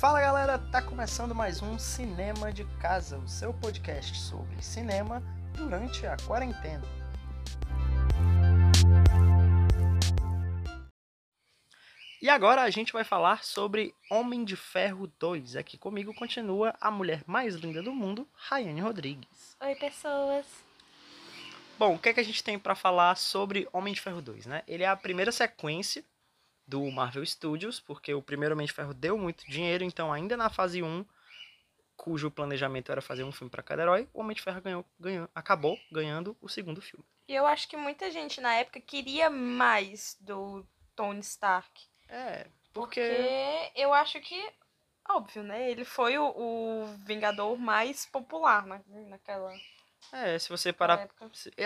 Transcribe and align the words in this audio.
Fala 0.00 0.18
galera, 0.18 0.58
tá 0.58 0.80
começando 0.80 1.34
mais 1.34 1.60
um 1.60 1.78
Cinema 1.78 2.50
de 2.50 2.64
Casa, 2.80 3.18
o 3.18 3.28
seu 3.28 3.52
podcast 3.52 4.18
sobre 4.18 4.62
cinema 4.62 5.22
durante 5.54 6.06
a 6.06 6.16
quarentena. 6.26 6.82
E 12.22 12.30
agora 12.30 12.62
a 12.62 12.70
gente 12.70 12.94
vai 12.94 13.04
falar 13.04 13.44
sobre 13.44 13.94
Homem 14.10 14.42
de 14.42 14.56
Ferro 14.56 15.06
2. 15.18 15.56
Aqui 15.56 15.76
comigo 15.76 16.14
continua 16.14 16.74
a 16.80 16.90
mulher 16.90 17.22
mais 17.26 17.56
linda 17.56 17.82
do 17.82 17.92
mundo, 17.92 18.26
Rayane 18.32 18.80
Rodrigues. 18.80 19.54
Oi, 19.60 19.74
pessoas. 19.74 20.46
Bom, 21.78 21.96
o 21.96 21.98
que 21.98 22.08
é 22.08 22.14
que 22.14 22.20
a 22.20 22.24
gente 22.24 22.42
tem 22.42 22.58
para 22.58 22.74
falar 22.74 23.18
sobre 23.18 23.68
Homem 23.70 23.92
de 23.92 24.00
Ferro 24.00 24.22
2, 24.22 24.46
né? 24.46 24.62
Ele 24.66 24.82
é 24.82 24.88
a 24.88 24.96
primeira 24.96 25.30
sequência 25.30 26.02
do 26.70 26.88
Marvel 26.88 27.26
Studios, 27.26 27.80
porque 27.80 28.14
o 28.14 28.22
primeiro 28.22 28.54
Homem 28.54 28.64
de 28.64 28.72
Ferro 28.72 28.94
deu 28.94 29.18
muito 29.18 29.44
dinheiro, 29.50 29.82
então 29.82 30.12
ainda 30.12 30.36
na 30.36 30.48
fase 30.48 30.80
1, 30.80 31.04
cujo 31.96 32.30
planejamento 32.30 32.92
era 32.92 33.02
fazer 33.02 33.24
um 33.24 33.32
filme 33.32 33.50
para 33.50 33.62
cada 33.62 33.82
herói, 33.82 34.08
o 34.14 34.20
Homem 34.20 34.36
de 34.36 34.40
Ferro 34.40 34.60
ganhou, 34.62 34.86
ganhou, 34.98 35.28
acabou 35.34 35.76
ganhando 35.90 36.36
o 36.40 36.48
segundo 36.48 36.80
filme. 36.80 37.04
E 37.26 37.34
eu 37.34 37.44
acho 37.44 37.68
que 37.68 37.76
muita 37.76 38.08
gente 38.10 38.40
na 38.40 38.54
época 38.54 38.80
queria 38.80 39.28
mais 39.28 40.16
do 40.20 40.64
Tony 40.94 41.20
Stark. 41.20 41.68
É, 42.08 42.46
porque... 42.72 43.00
Porque 43.00 43.72
eu 43.74 43.92
acho 43.92 44.20
que, 44.20 44.52
óbvio, 45.08 45.42
né? 45.42 45.70
Ele 45.70 45.84
foi 45.84 46.18
o, 46.18 46.24
o 46.24 46.86
Vingador 47.04 47.58
mais 47.58 48.06
popular 48.06 48.64
né? 48.64 48.80
naquela 49.08 49.52
É, 50.12 50.38
se 50.38 50.48
você 50.48 50.72
parar... 50.72 51.08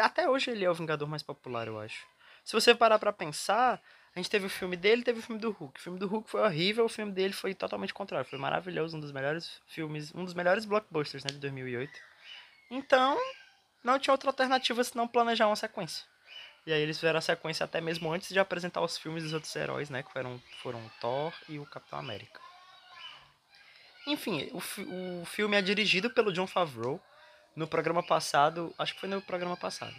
Até 0.02 0.28
hoje 0.30 0.50
ele 0.50 0.64
é 0.64 0.70
o 0.70 0.74
Vingador 0.74 1.06
mais 1.06 1.23
popular, 1.23 1.66
eu 1.66 1.78
acho. 1.78 2.06
Se 2.42 2.52
você 2.54 2.74
parar 2.74 2.98
pra 2.98 3.12
pensar, 3.12 3.82
a 4.14 4.18
gente 4.20 4.30
teve 4.30 4.46
o 4.46 4.50
filme 4.50 4.77
dele 4.77 5.02
teve 5.02 5.18
o 5.18 5.23
filme 5.23 5.41
do 5.41 5.50
Hulk. 5.50 5.80
O 5.80 5.82
filme 5.82 5.98
do 5.98 6.06
Hulk 6.06 6.30
foi 6.30 6.41
horrível, 6.41 6.84
o 6.84 6.88
filme 6.88 7.10
dele 7.10 7.34
foi 7.34 7.52
totalmente 7.52 7.93
contrário. 7.93 8.29
Foi 8.29 8.38
maravilhoso, 8.38 8.96
um 8.96 9.01
dos 9.01 9.10
melhores 9.10 9.60
filmes, 9.66 10.15
um 10.15 10.24
dos 10.24 10.34
melhores 10.34 10.65
blockbusters, 10.65 11.24
né, 11.24 11.32
de 11.32 11.38
2008. 11.38 11.93
Então, 12.70 13.18
não 13.82 13.98
tinha 13.98 14.15
outra 14.15 14.30
alternativa 14.30 14.85
senão 14.85 15.09
planejar 15.09 15.48
uma 15.48 15.57
sequência. 15.57 16.04
E 16.65 16.73
aí 16.73 16.80
eles 16.80 16.96
fizeram 16.96 17.18
a 17.18 17.23
sequência 17.23 17.65
até 17.65 17.80
mesmo 17.80 18.10
antes 18.12 18.29
de 18.29 18.38
apresentar 18.38 18.80
os 18.80 18.96
filmes 18.96 19.24
dos 19.24 19.32
outros 19.32 19.54
heróis, 19.57 19.90
né, 19.90 20.02
que 20.04 20.12
foram, 20.12 20.40
foram 20.62 20.79
o 20.79 20.90
Thor 21.01 21.35
e 21.48 21.59
o 21.59 21.66
Capitão 21.66 21.98
América. 21.98 22.40
Enfim, 24.07 24.48
o, 24.52 25.23
o 25.23 25.24
filme 25.24 25.57
é 25.57 25.62
dirigido 25.62 26.09
pelo 26.09 26.32
John 26.32 26.46
Favreau. 26.46 27.01
No 27.57 27.66
programa 27.66 28.02
passado, 28.02 28.74
acho 28.79 28.95
que 28.95 29.01
foi 29.01 29.09
no 29.09 29.23
programa 29.23 29.57
passado, 29.57 29.95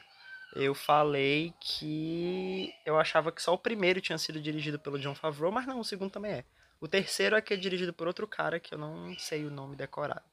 eu 0.54 0.74
falei 0.74 1.54
que 1.60 2.74
eu 2.86 3.00
achava 3.00 3.32
que 3.32 3.42
só 3.42 3.54
o 3.54 3.58
primeiro 3.58 4.02
tinha 4.02 4.18
sido 4.18 4.42
dirigido 4.42 4.80
pelo 4.80 5.00
John 5.00 5.16
Favreau, 5.16 5.52
mas 5.52 5.66
não, 5.66 5.80
o 5.80 5.84
segundo 5.84 6.12
também 6.12 6.32
é. 6.32 6.46
O 6.80 6.88
terceiro 6.88 7.36
é 7.36 7.42
que 7.42 7.54
é 7.54 7.58
dirigido 7.58 7.94
por 7.94 8.08
outro 8.08 8.28
cara 8.28 8.60
que 8.60 8.74
eu 8.74 8.78
não 8.78 9.18
sei 9.18 9.46
o 9.46 9.52
nome 9.52 9.76
decorado. 9.76 10.24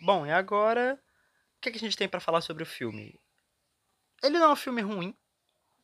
Bom, 0.00 0.26
e 0.26 0.30
agora, 0.30 0.98
o 1.56 1.60
que, 1.60 1.68
é 1.68 1.72
que 1.72 1.78
a 1.78 1.80
gente 1.80 1.96
tem 1.96 2.08
pra 2.08 2.20
falar 2.20 2.40
sobre 2.40 2.62
o 2.62 2.66
filme? 2.66 3.18
Ele 4.22 4.38
não 4.38 4.50
é 4.50 4.52
um 4.52 4.56
filme 4.56 4.82
ruim. 4.82 5.16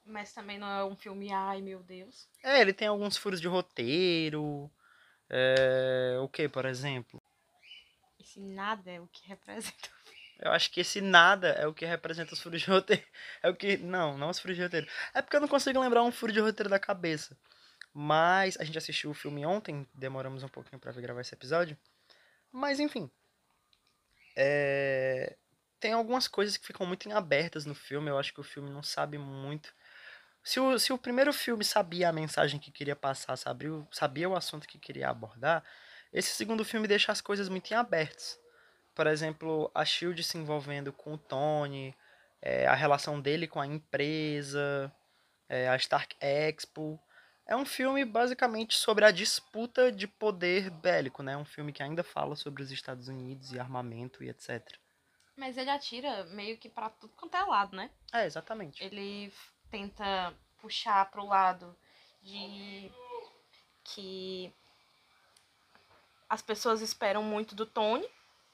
Mas 0.04 0.32
também 0.32 0.58
não 0.58 0.68
é 0.68 0.84
um 0.84 0.96
filme, 0.96 1.32
ai 1.32 1.62
meu 1.62 1.82
Deus. 1.82 2.28
É, 2.42 2.60
ele 2.60 2.72
tem 2.72 2.88
alguns 2.88 3.16
furos 3.16 3.40
de 3.40 3.48
roteiro. 3.48 4.70
É, 5.30 6.18
o 6.20 6.28
que, 6.28 6.48
por 6.48 6.66
exemplo? 6.66 7.22
Esse 8.18 8.40
nada 8.40 8.90
é 8.90 9.00
o 9.00 9.06
que 9.06 9.26
representa. 9.26 9.90
Eu 10.42 10.50
acho 10.50 10.72
que 10.72 10.80
esse 10.80 11.00
nada 11.00 11.50
é 11.50 11.66
o 11.68 11.72
que 11.72 11.86
representa 11.86 12.34
os 12.34 12.40
furos 12.42 12.60
de 12.60 12.68
roteiro. 12.68 13.02
É 13.42 13.48
o 13.48 13.54
que. 13.54 13.76
Não, 13.76 14.18
não 14.18 14.28
os 14.28 14.40
furos 14.40 14.56
de 14.56 14.62
roteiro. 14.62 14.88
É 15.14 15.22
porque 15.22 15.36
eu 15.36 15.40
não 15.40 15.48
consigo 15.48 15.80
lembrar 15.80 16.02
um 16.02 16.10
furo 16.10 16.32
de 16.32 16.40
roteiro 16.40 16.68
da 16.68 16.80
cabeça. 16.80 17.38
Mas 17.94 18.56
a 18.58 18.64
gente 18.64 18.76
assistiu 18.76 19.10
o 19.10 19.14
filme 19.14 19.46
ontem, 19.46 19.86
demoramos 19.94 20.42
um 20.42 20.48
pouquinho 20.48 20.80
vir 20.84 21.02
gravar 21.02 21.20
esse 21.20 21.34
episódio. 21.34 21.78
Mas 22.50 22.80
enfim. 22.80 23.10
É, 24.36 25.36
Tem 25.78 25.92
algumas 25.92 26.26
coisas 26.26 26.56
que 26.56 26.66
ficam 26.66 26.86
muito 26.86 27.08
em 27.08 27.12
abertas 27.12 27.64
no 27.64 27.74
filme. 27.74 28.10
Eu 28.10 28.18
acho 28.18 28.34
que 28.34 28.40
o 28.40 28.44
filme 28.44 28.70
não 28.70 28.82
sabe 28.82 29.18
muito. 29.18 29.72
Se 30.42 30.58
o, 30.60 30.78
se 30.78 30.92
o 30.92 30.98
primeiro 30.98 31.32
filme 31.32 31.64
sabia 31.64 32.08
a 32.08 32.12
mensagem 32.12 32.58
que 32.58 32.72
queria 32.72 32.96
passar, 32.96 33.36
sabia, 33.36 33.70
sabia 33.92 34.28
o 34.28 34.36
assunto 34.36 34.66
que 34.68 34.78
queria 34.78 35.08
abordar, 35.10 35.64
esse 36.12 36.32
segundo 36.32 36.64
filme 36.64 36.88
deixa 36.88 37.12
as 37.12 37.20
coisas 37.20 37.48
muito 37.48 37.70
em 37.72 37.76
abertas 37.76 38.41
por 38.94 39.06
exemplo, 39.06 39.70
a 39.74 39.84
Shield 39.84 40.22
se 40.22 40.38
envolvendo 40.38 40.92
com 40.92 41.14
o 41.14 41.18
Tony, 41.18 41.94
é, 42.40 42.66
a 42.66 42.74
relação 42.74 43.20
dele 43.20 43.46
com 43.46 43.60
a 43.60 43.66
empresa, 43.66 44.92
é, 45.48 45.68
a 45.68 45.76
Stark 45.76 46.16
Expo. 46.20 47.00
É 47.46 47.56
um 47.56 47.64
filme 47.64 48.04
basicamente 48.04 48.74
sobre 48.74 49.04
a 49.04 49.10
disputa 49.10 49.90
de 49.90 50.06
poder 50.06 50.70
bélico, 50.70 51.22
né? 51.22 51.36
Um 51.36 51.44
filme 51.44 51.72
que 51.72 51.82
ainda 51.82 52.02
fala 52.02 52.36
sobre 52.36 52.62
os 52.62 52.70
Estados 52.70 53.08
Unidos 53.08 53.52
e 53.52 53.58
armamento 53.58 54.22
e 54.22 54.28
etc. 54.28 54.76
Mas 55.36 55.56
ele 55.56 55.70
atira 55.70 56.24
meio 56.24 56.56
que 56.58 56.68
pra 56.68 56.90
tudo 56.90 57.12
quanto 57.16 57.36
é 57.36 57.42
lado, 57.42 57.76
né? 57.76 57.90
É, 58.12 58.26
exatamente. 58.26 58.82
Ele 58.82 59.32
tenta 59.70 60.32
puxar 60.60 61.10
pro 61.10 61.26
lado 61.26 61.76
de 62.22 62.92
que 63.82 64.52
as 66.28 66.40
pessoas 66.40 66.80
esperam 66.80 67.22
muito 67.22 67.54
do 67.54 67.66
Tony 67.66 68.08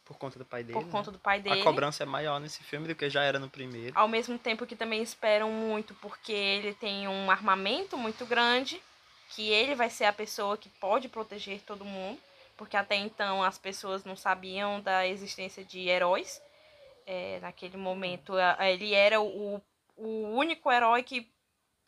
Por 0.08 0.16
conta 0.16 0.38
do 0.38 0.44
pai 0.46 0.64
dele. 0.64 0.78
por 0.78 0.86
né? 0.86 0.90
conta 0.90 1.10
do 1.10 1.18
pai 1.18 1.38
dele. 1.38 1.60
A 1.60 1.64
cobrança 1.64 2.02
é 2.02 2.06
maior 2.06 2.40
nesse 2.40 2.62
filme 2.64 2.88
do 2.88 2.94
que 2.94 3.10
já 3.10 3.22
era 3.22 3.38
no 3.38 3.50
primeiro. 3.50 3.92
Ao 3.94 4.08
mesmo 4.08 4.38
tempo 4.38 4.66
que 4.66 4.74
também 4.74 5.02
esperam 5.02 5.52
muito 5.52 5.94
porque 5.96 6.32
ele 6.32 6.72
tem 6.72 7.06
um 7.06 7.30
armamento 7.30 7.94
muito 7.98 8.24
grande, 8.24 8.80
que 9.28 9.50
ele 9.50 9.74
vai 9.74 9.90
ser 9.90 10.06
a 10.06 10.12
pessoa 10.12 10.56
que 10.56 10.70
pode 10.70 11.10
proteger 11.10 11.60
todo 11.60 11.84
mundo, 11.84 12.18
porque 12.56 12.74
até 12.74 12.96
então 12.96 13.42
as 13.42 13.58
pessoas 13.58 14.02
não 14.02 14.16
sabiam 14.16 14.80
da 14.80 15.06
existência 15.06 15.62
de 15.62 15.86
heróis. 15.88 16.40
É, 17.06 17.38
naquele 17.40 17.76
momento 17.76 18.32
ele 18.58 18.94
era 18.94 19.20
o, 19.20 19.62
o 19.94 20.28
único 20.34 20.72
herói 20.72 21.02
que 21.02 21.30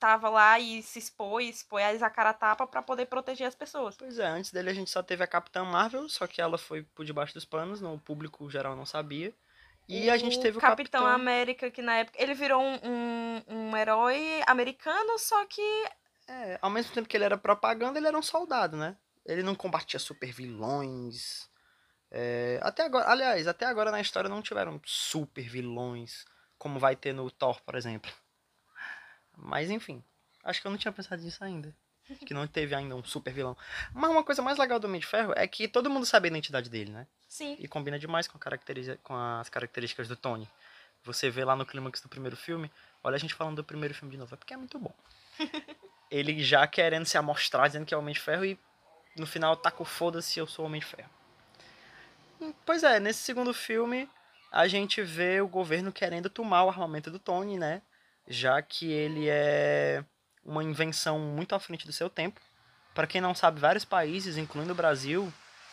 tava 0.00 0.28
lá 0.28 0.58
e 0.58 0.82
se 0.82 0.98
expôs, 0.98 1.56
expôs 1.58 2.02
a 2.02 2.10
cara 2.10 2.32
tapa 2.32 2.66
para 2.66 2.82
poder 2.82 3.06
proteger 3.06 3.46
as 3.46 3.54
pessoas. 3.54 3.96
Pois 3.96 4.18
é, 4.18 4.26
antes 4.26 4.50
dele 4.50 4.70
a 4.70 4.74
gente 4.74 4.90
só 4.90 5.02
teve 5.02 5.22
a 5.22 5.26
Capitã 5.26 5.62
Marvel, 5.64 6.08
só 6.08 6.26
que 6.26 6.40
ela 6.40 6.58
foi 6.58 6.82
por 6.82 7.04
debaixo 7.04 7.34
dos 7.34 7.44
panos, 7.44 7.80
não, 7.80 7.94
o 7.94 8.00
público 8.00 8.50
geral 8.50 8.74
não 8.74 8.86
sabia. 8.86 9.32
E 9.86 10.08
a 10.08 10.16
gente 10.16 10.40
teve 10.40 10.56
o 10.58 10.60
Capitão, 10.60 11.02
Capitão 11.02 11.06
América, 11.06 11.70
que 11.70 11.82
na 11.82 11.96
época 11.98 12.22
ele 12.22 12.34
virou 12.34 12.62
um, 12.62 12.78
um, 12.84 13.42
um 13.48 13.76
herói 13.76 14.42
americano, 14.46 15.18
só 15.18 15.44
que 15.46 15.62
É, 16.28 16.58
ao 16.62 16.70
mesmo 16.70 16.92
tempo 16.92 17.08
que 17.08 17.16
ele 17.16 17.24
era 17.24 17.36
propaganda, 17.36 17.98
ele 17.98 18.06
era 18.06 18.16
um 18.18 18.22
soldado, 18.22 18.76
né? 18.76 18.96
Ele 19.26 19.42
não 19.42 19.54
combatia 19.54 19.98
super 19.98 20.32
vilões. 20.32 21.50
É, 22.10 22.60
até 22.62 22.84
agora, 22.84 23.10
aliás, 23.10 23.48
até 23.48 23.66
agora 23.66 23.90
na 23.90 24.00
história 24.00 24.30
não 24.30 24.42
tiveram 24.42 24.80
super 24.84 25.48
vilões, 25.48 26.24
como 26.58 26.78
vai 26.78 26.96
ter 26.96 27.12
no 27.12 27.30
Thor, 27.30 27.60
por 27.62 27.74
exemplo. 27.74 28.12
Mas 29.42 29.70
enfim, 29.70 30.02
acho 30.44 30.60
que 30.60 30.66
eu 30.66 30.70
não 30.70 30.78
tinha 30.78 30.92
pensado 30.92 31.22
nisso 31.22 31.42
ainda. 31.42 31.74
Que 32.26 32.34
não 32.34 32.46
teve 32.46 32.74
ainda 32.74 32.96
um 32.96 33.04
super 33.04 33.32
vilão. 33.32 33.56
Mas 33.92 34.10
uma 34.10 34.24
coisa 34.24 34.42
mais 34.42 34.58
legal 34.58 34.80
do 34.80 34.86
Homem 34.86 35.00
de 35.00 35.06
Ferro 35.06 35.32
é 35.36 35.46
que 35.46 35.68
todo 35.68 35.88
mundo 35.88 36.04
sabe 36.04 36.26
a 36.26 36.30
identidade 36.30 36.68
dele, 36.68 36.90
né? 36.90 37.06
sim. 37.28 37.56
E 37.60 37.68
combina 37.68 37.96
demais 37.98 38.26
com, 38.26 38.36
caracteriza- 38.36 38.98
com 39.04 39.14
as 39.14 39.48
características 39.48 40.08
do 40.08 40.16
Tony. 40.16 40.48
Você 41.04 41.30
vê 41.30 41.44
lá 41.44 41.54
no 41.54 41.64
clímax 41.64 42.00
do 42.00 42.08
primeiro 42.08 42.36
filme, 42.36 42.70
olha 43.04 43.14
a 43.14 43.18
gente 43.18 43.32
falando 43.34 43.56
do 43.56 43.64
primeiro 43.64 43.94
filme 43.94 44.10
de 44.10 44.18
novo, 44.18 44.34
é 44.34 44.36
porque 44.36 44.52
é 44.52 44.56
muito 44.56 44.78
bom. 44.78 44.92
Ele 46.10 46.42
já 46.42 46.66
querendo 46.66 47.06
se 47.06 47.16
amostrar, 47.16 47.68
dizendo 47.68 47.86
que 47.86 47.94
é 47.94 47.96
o 47.96 48.00
Homem 48.00 48.12
de 48.12 48.20
Ferro 48.20 48.44
e 48.44 48.58
no 49.16 49.26
final 49.26 49.56
com 49.56 49.84
foda-se, 49.84 50.38
eu 50.40 50.46
sou 50.46 50.64
o 50.64 50.66
Homem 50.66 50.80
de 50.80 50.86
Ferro. 50.86 51.08
Pois 52.66 52.82
é, 52.82 52.98
nesse 52.98 53.20
segundo 53.22 53.54
filme 53.54 54.08
a 54.50 54.66
gente 54.66 55.00
vê 55.02 55.40
o 55.40 55.46
governo 55.46 55.92
querendo 55.92 56.28
tomar 56.28 56.64
o 56.64 56.68
armamento 56.68 57.10
do 57.10 57.18
Tony, 57.20 57.56
né? 57.56 57.82
Já 58.32 58.62
que 58.62 58.90
ele 58.90 59.28
é 59.28 60.04
uma 60.44 60.62
invenção 60.62 61.18
muito 61.18 61.52
à 61.52 61.58
frente 61.58 61.84
do 61.84 61.92
seu 61.92 62.08
tempo. 62.08 62.40
Para 62.94 63.06
quem 63.06 63.20
não 63.20 63.34
sabe, 63.34 63.60
vários 63.60 63.84
países, 63.84 64.36
incluindo 64.36 64.72
o 64.72 64.76
Brasil, 64.76 65.32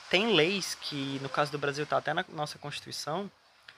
tem 0.10 0.34
leis 0.34 0.74
que, 0.74 1.20
no 1.22 1.30
caso 1.30 1.52
do 1.52 1.60
Brasil, 1.60 1.86
tá 1.86 1.98
até 1.98 2.14
na 2.16 2.26
nossa 2.30 2.58
Constituição, 2.58 3.30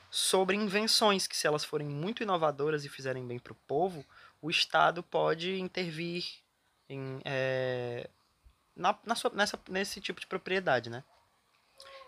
sobre 0.09 0.55
invenções 0.55 1.27
que, 1.27 1.35
se 1.35 1.45
elas 1.45 1.65
forem 1.65 1.87
muito 1.87 2.23
inovadoras 2.23 2.85
e 2.85 2.89
fizerem 2.89 3.27
bem 3.27 3.37
para 3.37 3.53
o 3.53 3.55
povo, 3.67 4.05
o 4.41 4.49
Estado 4.49 5.03
pode 5.03 5.59
intervir 5.59 6.23
em, 6.87 7.19
é, 7.25 8.09
na, 8.75 8.97
na 9.05 9.13
sua- 9.13 9.31
nessa, 9.31 9.59
nesse 9.69 9.99
tipo 9.99 10.21
de 10.21 10.27
propriedade, 10.27 10.89
né? 10.89 11.03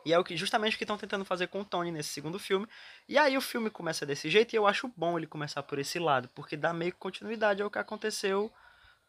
E 0.05 0.13
é 0.13 0.19
o 0.19 0.23
que, 0.23 0.35
justamente 0.35 0.75
o 0.75 0.77
que 0.77 0.83
estão 0.83 0.97
tentando 0.97 1.23
fazer 1.23 1.47
com 1.47 1.61
o 1.61 1.65
Tony 1.65 1.91
nesse 1.91 2.09
segundo 2.09 2.39
filme. 2.39 2.67
E 3.07 3.17
aí 3.17 3.37
o 3.37 3.41
filme 3.41 3.69
começa 3.69 4.05
desse 4.05 4.29
jeito 4.29 4.53
e 4.53 4.57
eu 4.57 4.65
acho 4.65 4.91
bom 4.95 5.17
ele 5.17 5.27
começar 5.27 5.61
por 5.63 5.77
esse 5.77 5.99
lado, 5.99 6.29
porque 6.35 6.57
dá 6.57 6.73
meio 6.73 6.91
que 6.91 6.97
continuidade 6.97 7.61
ao 7.61 7.69
que 7.69 7.77
aconteceu 7.77 8.51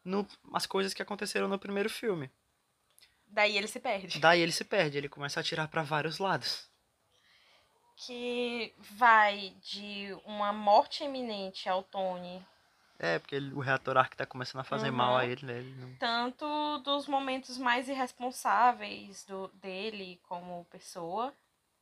no 0.05 0.27
as 0.53 0.67
coisas 0.67 0.93
que 0.93 1.03
aconteceram 1.03 1.49
no 1.49 1.59
primeiro 1.59 1.89
filme. 1.89 2.31
Daí 3.27 3.57
ele 3.57 3.67
se 3.67 3.81
perde. 3.81 4.19
Daí 4.19 4.41
ele 4.41 4.53
se 4.53 4.65
perde, 4.65 4.99
ele 4.99 5.09
começa 5.09 5.41
a 5.41 5.43
atirar 5.43 5.69
para 5.69 5.83
vários 5.83 6.19
lados. 6.19 6.69
Que 7.97 8.75
vai 8.79 9.55
de 9.63 10.15
uma 10.27 10.53
morte 10.53 11.05
iminente 11.05 11.69
ao 11.69 11.83
Tony 11.83 12.45
É, 13.05 13.19
porque 13.19 13.35
ele- 13.35 13.53
o 13.53 13.59
reator 13.59 13.97
Ark 13.97 14.17
tá 14.17 14.25
começando 14.25 14.61
a 14.61 14.65
fazer 14.65 14.91
Uhum. 14.91 14.97
mal 14.97 15.17
a 15.17 15.27
ele, 15.27 15.45
né? 15.45 15.59
Ele 15.59 15.75
não... 15.75 15.93
Tanto 15.97 16.79
dos 16.85 17.09
momentos 17.09 17.59
mais 17.59 17.89
irresponsáveis 17.89 19.25
do, 19.25 19.49
dele 19.55 20.21
como 20.29 20.65
pessoa. 20.71 21.35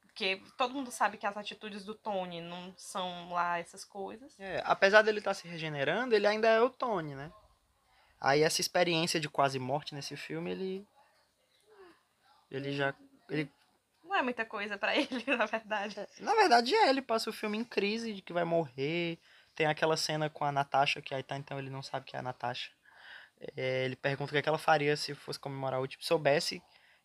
Porque 0.03 0.43
todo 0.57 0.75
mundo 0.75 0.91
sabe 0.91 1.19
que 1.19 1.27
as 1.27 1.37
atitudes 1.37 1.85
do 1.85 1.95
Tony 1.95 2.41
não 2.41 2.75
são 2.77 3.31
lá 3.33 3.59
essas 3.59 3.85
coisas. 3.85 4.35
É, 4.41 4.63
apesar 4.65 5.03
dele 5.03 5.19
estar 5.19 5.35
se 5.35 5.47
regenerando, 5.47 6.15
ele 6.15 6.27
ainda 6.27 6.49
é 6.49 6.61
o 6.61 6.71
Tony, 6.71 7.15
né? 7.15 7.31
Aí 8.21 8.43
essa 8.43 8.61
experiência 8.61 9.21
de 9.21 9.29
quase 9.29 9.59
morte 9.59 9.95
nesse 9.95 10.17
filme, 10.17 10.51
ele. 10.51 10.87
Ele 12.51 12.73
já. 12.73 12.95
Ele, 13.29 13.49
Não 14.03 14.15
é 14.17 14.23
muita 14.23 14.45
coisa 14.45 14.77
pra 14.77 14.95
ele, 14.97 15.25
na 15.37 15.47
verdade. 15.47 15.97
na 16.19 16.35
verdade, 16.35 16.75
é, 16.75 16.89
ele 16.89 17.03
passa 17.03 17.31
o 17.31 17.33
filme 17.33 17.57
em 17.59 17.65
crise 17.65 18.13
de 18.15 18.23
que 18.23 18.33
vai 18.33 18.45
morrer. 18.45 19.19
Tem 19.61 19.67
aquela 19.67 19.95
cena 19.95 20.31
com 20.31 20.43
a 20.43 20.51
Natasha, 20.51 21.03
que 21.03 21.15
aí 21.15 21.23
tá 21.23 21.37
então 21.37 21.59
ele 21.59 21.69
não 21.69 21.83
sabe 21.83 22.07
que 22.07 22.17
é 22.17 22.19
a 22.19 22.23
Natasha. 22.23 22.71
É, 23.55 23.85
ele 23.85 23.95
pergunta 23.95 24.31
o 24.31 24.33
que, 24.33 24.39
é 24.39 24.43
que 24.43 24.49
ela 24.49 24.57
faria 24.57 24.97
se 24.97 25.15
fosse 25.15 25.39
comemorar 25.39 25.79
o 25.79 25.83
último. 25.83 26.03
Soubesse 26.03 26.63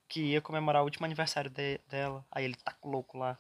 que 0.08 0.22
ia 0.22 0.40
comemorar 0.40 0.82
o 0.82 0.86
último 0.86 1.06
aniversário 1.06 1.50
de- 1.50 1.82
dela. 1.90 2.26
Aí 2.32 2.46
ele 2.46 2.56
tá 2.56 2.74
louco 2.82 3.18
lá. 3.18 3.38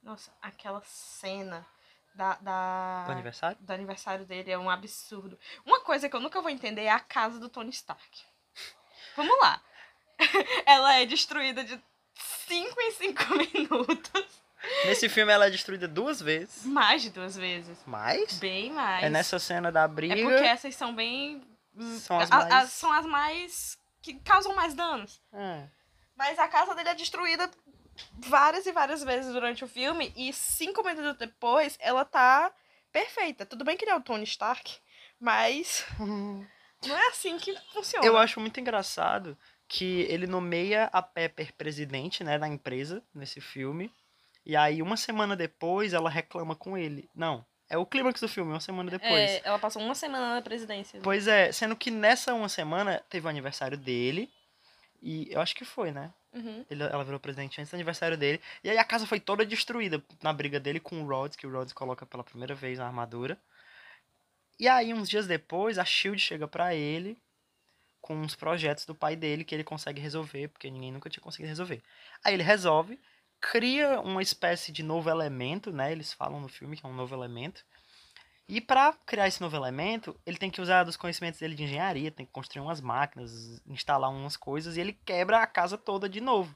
Nossa, 0.00 0.32
aquela 0.40 0.80
cena 0.84 1.66
da, 2.14 2.36
da- 2.36 3.02
Do 3.06 3.10
aniversário? 3.10 3.58
do 3.60 3.72
aniversário 3.72 4.24
dele 4.24 4.52
é 4.52 4.58
um 4.58 4.70
absurdo. 4.70 5.36
Uma 5.66 5.80
coisa 5.80 6.08
que 6.08 6.14
eu 6.14 6.20
nunca 6.20 6.40
vou 6.40 6.50
entender 6.52 6.82
é 6.84 6.90
a 6.92 7.00
casa 7.00 7.40
do 7.40 7.48
Tony 7.48 7.70
Stark. 7.70 8.22
Vamos 9.16 9.36
lá. 9.40 9.60
Ela 10.66 11.00
é 11.00 11.04
destruída 11.04 11.64
de 11.64 11.82
5 12.14 12.80
em 12.80 12.90
5 12.92 13.22
minutos. 13.52 14.43
Nesse 14.86 15.08
filme 15.08 15.32
ela 15.32 15.46
é 15.46 15.50
destruída 15.50 15.86
duas 15.88 16.20
vezes. 16.20 16.64
Mais 16.64 17.02
de 17.02 17.10
duas 17.10 17.36
vezes. 17.36 17.78
Mas. 17.86 18.38
Bem 18.38 18.70
mais. 18.72 19.04
É 19.04 19.10
nessa 19.10 19.38
cena 19.38 19.70
da 19.72 19.86
briga. 19.88 20.14
É 20.14 20.22
porque 20.22 20.44
essas 20.46 20.74
são 20.74 20.94
bem. 20.94 21.42
São 22.00 22.18
as 22.20 22.30
a- 22.30 22.36
mais- 22.36 22.52
as- 22.52 22.70
são 22.72 22.92
as 22.92 23.06
mais. 23.06 23.78
que 24.02 24.14
causam 24.20 24.54
mais 24.54 24.74
danos. 24.74 25.20
É. 25.32 25.64
Mas 26.16 26.38
a 26.38 26.46
casa 26.46 26.74
dele 26.74 26.90
é 26.90 26.94
destruída 26.94 27.50
várias 28.18 28.66
e 28.66 28.72
várias 28.72 29.02
vezes 29.02 29.32
durante 29.32 29.64
o 29.64 29.68
filme. 29.68 30.12
E 30.16 30.32
cinco 30.32 30.84
minutos 30.84 31.16
depois, 31.18 31.76
ela 31.80 32.04
tá 32.04 32.52
perfeita. 32.92 33.46
Tudo 33.46 33.64
bem 33.64 33.76
que 33.76 33.84
ele 33.84 33.90
é 33.92 33.96
o 33.96 34.00
Tony 34.02 34.24
Stark, 34.24 34.76
mas 35.18 35.84
não 35.98 36.46
é 36.96 37.08
assim 37.08 37.38
que 37.38 37.56
funciona. 37.72 38.06
Eu 38.06 38.16
acho 38.18 38.38
muito 38.40 38.60
engraçado 38.60 39.36
que 39.66 40.02
ele 40.02 40.26
nomeia 40.26 40.90
a 40.92 41.00
Pepper 41.02 41.52
presidente, 41.54 42.22
né, 42.22 42.38
da 42.38 42.46
empresa 42.46 43.02
nesse 43.14 43.40
filme. 43.40 43.90
E 44.44 44.56
aí, 44.56 44.82
uma 44.82 44.96
semana 44.96 45.34
depois, 45.34 45.92
ela 45.92 46.10
reclama 46.10 46.54
com 46.54 46.76
ele. 46.76 47.08
Não, 47.14 47.44
é 47.68 47.78
o 47.78 47.86
clímax 47.86 48.20
do 48.20 48.28
filme, 48.28 48.52
uma 48.52 48.60
semana 48.60 48.90
depois. 48.90 49.12
É, 49.12 49.42
ela 49.44 49.58
passou 49.58 49.82
uma 49.82 49.94
semana 49.94 50.34
na 50.34 50.42
presidência. 50.42 51.00
Pois 51.02 51.26
é, 51.26 51.50
sendo 51.50 51.74
que 51.74 51.90
nessa 51.90 52.34
uma 52.34 52.48
semana 52.48 53.02
teve 53.08 53.26
o 53.26 53.30
aniversário 53.30 53.76
dele. 53.76 54.30
E 55.00 55.28
eu 55.30 55.40
acho 55.40 55.54
que 55.54 55.64
foi, 55.64 55.90
né? 55.90 56.12
Uhum. 56.32 56.64
Ele, 56.68 56.82
ela 56.82 57.04
virou 57.04 57.20
presidente 57.20 57.60
antes 57.60 57.70
do 57.70 57.74
aniversário 57.74 58.16
dele. 58.16 58.40
E 58.62 58.70
aí 58.70 58.78
a 58.78 58.84
casa 58.84 59.06
foi 59.06 59.20
toda 59.20 59.46
destruída 59.46 60.02
na 60.22 60.32
briga 60.32 60.58
dele 60.58 60.80
com 60.80 61.02
o 61.02 61.06
Rhodes, 61.06 61.36
que 61.36 61.46
o 61.46 61.50
Rhodes 61.50 61.72
coloca 61.72 62.04
pela 62.04 62.24
primeira 62.24 62.54
vez 62.54 62.78
na 62.78 62.86
armadura. 62.86 63.38
E 64.58 64.68
aí, 64.68 64.94
uns 64.94 65.08
dias 65.08 65.26
depois, 65.26 65.78
a 65.78 65.84
Shield 65.84 66.20
chega 66.20 66.46
pra 66.46 66.74
ele 66.74 67.18
com 68.00 68.14
uns 68.14 68.36
projetos 68.36 68.84
do 68.84 68.94
pai 68.94 69.16
dele 69.16 69.44
que 69.44 69.54
ele 69.54 69.64
consegue 69.64 70.00
resolver, 70.00 70.48
porque 70.48 70.70
ninguém 70.70 70.92
nunca 70.92 71.08
tinha 71.08 71.22
conseguido 71.22 71.48
resolver. 71.48 71.82
Aí 72.22 72.34
ele 72.34 72.42
resolve, 72.42 73.00
cria 73.50 74.00
uma 74.00 74.22
espécie 74.22 74.72
de 74.72 74.82
novo 74.82 75.10
elemento, 75.10 75.70
né? 75.70 75.92
Eles 75.92 76.12
falam 76.12 76.40
no 76.40 76.48
filme 76.48 76.76
que 76.76 76.86
é 76.86 76.88
um 76.88 76.94
novo 76.94 77.14
elemento. 77.14 77.64
E 78.48 78.60
para 78.60 78.92
criar 79.06 79.28
esse 79.28 79.40
novo 79.40 79.56
elemento, 79.56 80.18
ele 80.26 80.36
tem 80.36 80.50
que 80.50 80.60
usar 80.60 80.84
dos 80.84 80.96
conhecimentos 80.96 81.40
dele 81.40 81.54
de 81.54 81.64
engenharia, 81.64 82.10
tem 82.10 82.26
que 82.26 82.32
construir 82.32 82.62
umas 82.62 82.80
máquinas, 82.80 83.62
instalar 83.66 84.10
umas 84.10 84.36
coisas, 84.36 84.76
e 84.76 84.80
ele 84.80 84.92
quebra 85.04 85.38
a 85.40 85.46
casa 85.46 85.78
toda 85.78 86.08
de 86.08 86.20
novo. 86.20 86.54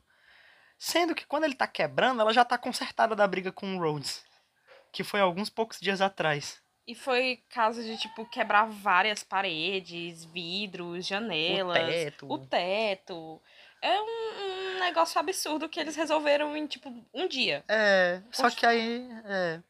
Sendo 0.79 1.14
que 1.14 1.26
quando 1.26 1.44
ele 1.44 1.55
tá 1.55 1.67
quebrando, 1.67 2.20
ela 2.20 2.32
já 2.32 2.44
tá 2.44 2.56
consertada 2.56 3.17
da 3.17 3.26
briga 3.26 3.50
com 3.50 3.76
o 3.76 3.81
Rhodes. 3.81 4.25
Que 4.93 5.02
foi 5.02 5.20
alguns 5.20 5.50
poucos 5.50 5.81
dias 5.81 6.00
atrás. 6.00 6.62
E 6.87 6.94
foi 6.94 7.43
caso 7.50 7.82
de, 7.82 7.99
tipo, 7.99 8.25
quebrar 8.26 8.64
várias 8.64 9.23
paredes, 9.23 10.25
vidros, 10.25 11.06
janelas. 11.06 11.76
O 11.76 11.87
teto. 11.87 12.32
O 12.32 12.38
teto. 12.38 13.43
É 13.82 14.00
um, 14.00 14.47
um 14.78 14.84
negócio 14.84 15.19
absurdo 15.20 15.69
que 15.69 15.78
eles 15.78 15.94
resolveram 15.96 16.56
em, 16.56 16.66
tipo, 16.66 16.88
um 17.12 17.28
dia. 17.28 17.64
É, 17.69 18.22
só 18.32 18.44
Poxa. 18.44 18.56
que 18.56 18.66
aí. 18.66 19.08
É. 19.25 19.60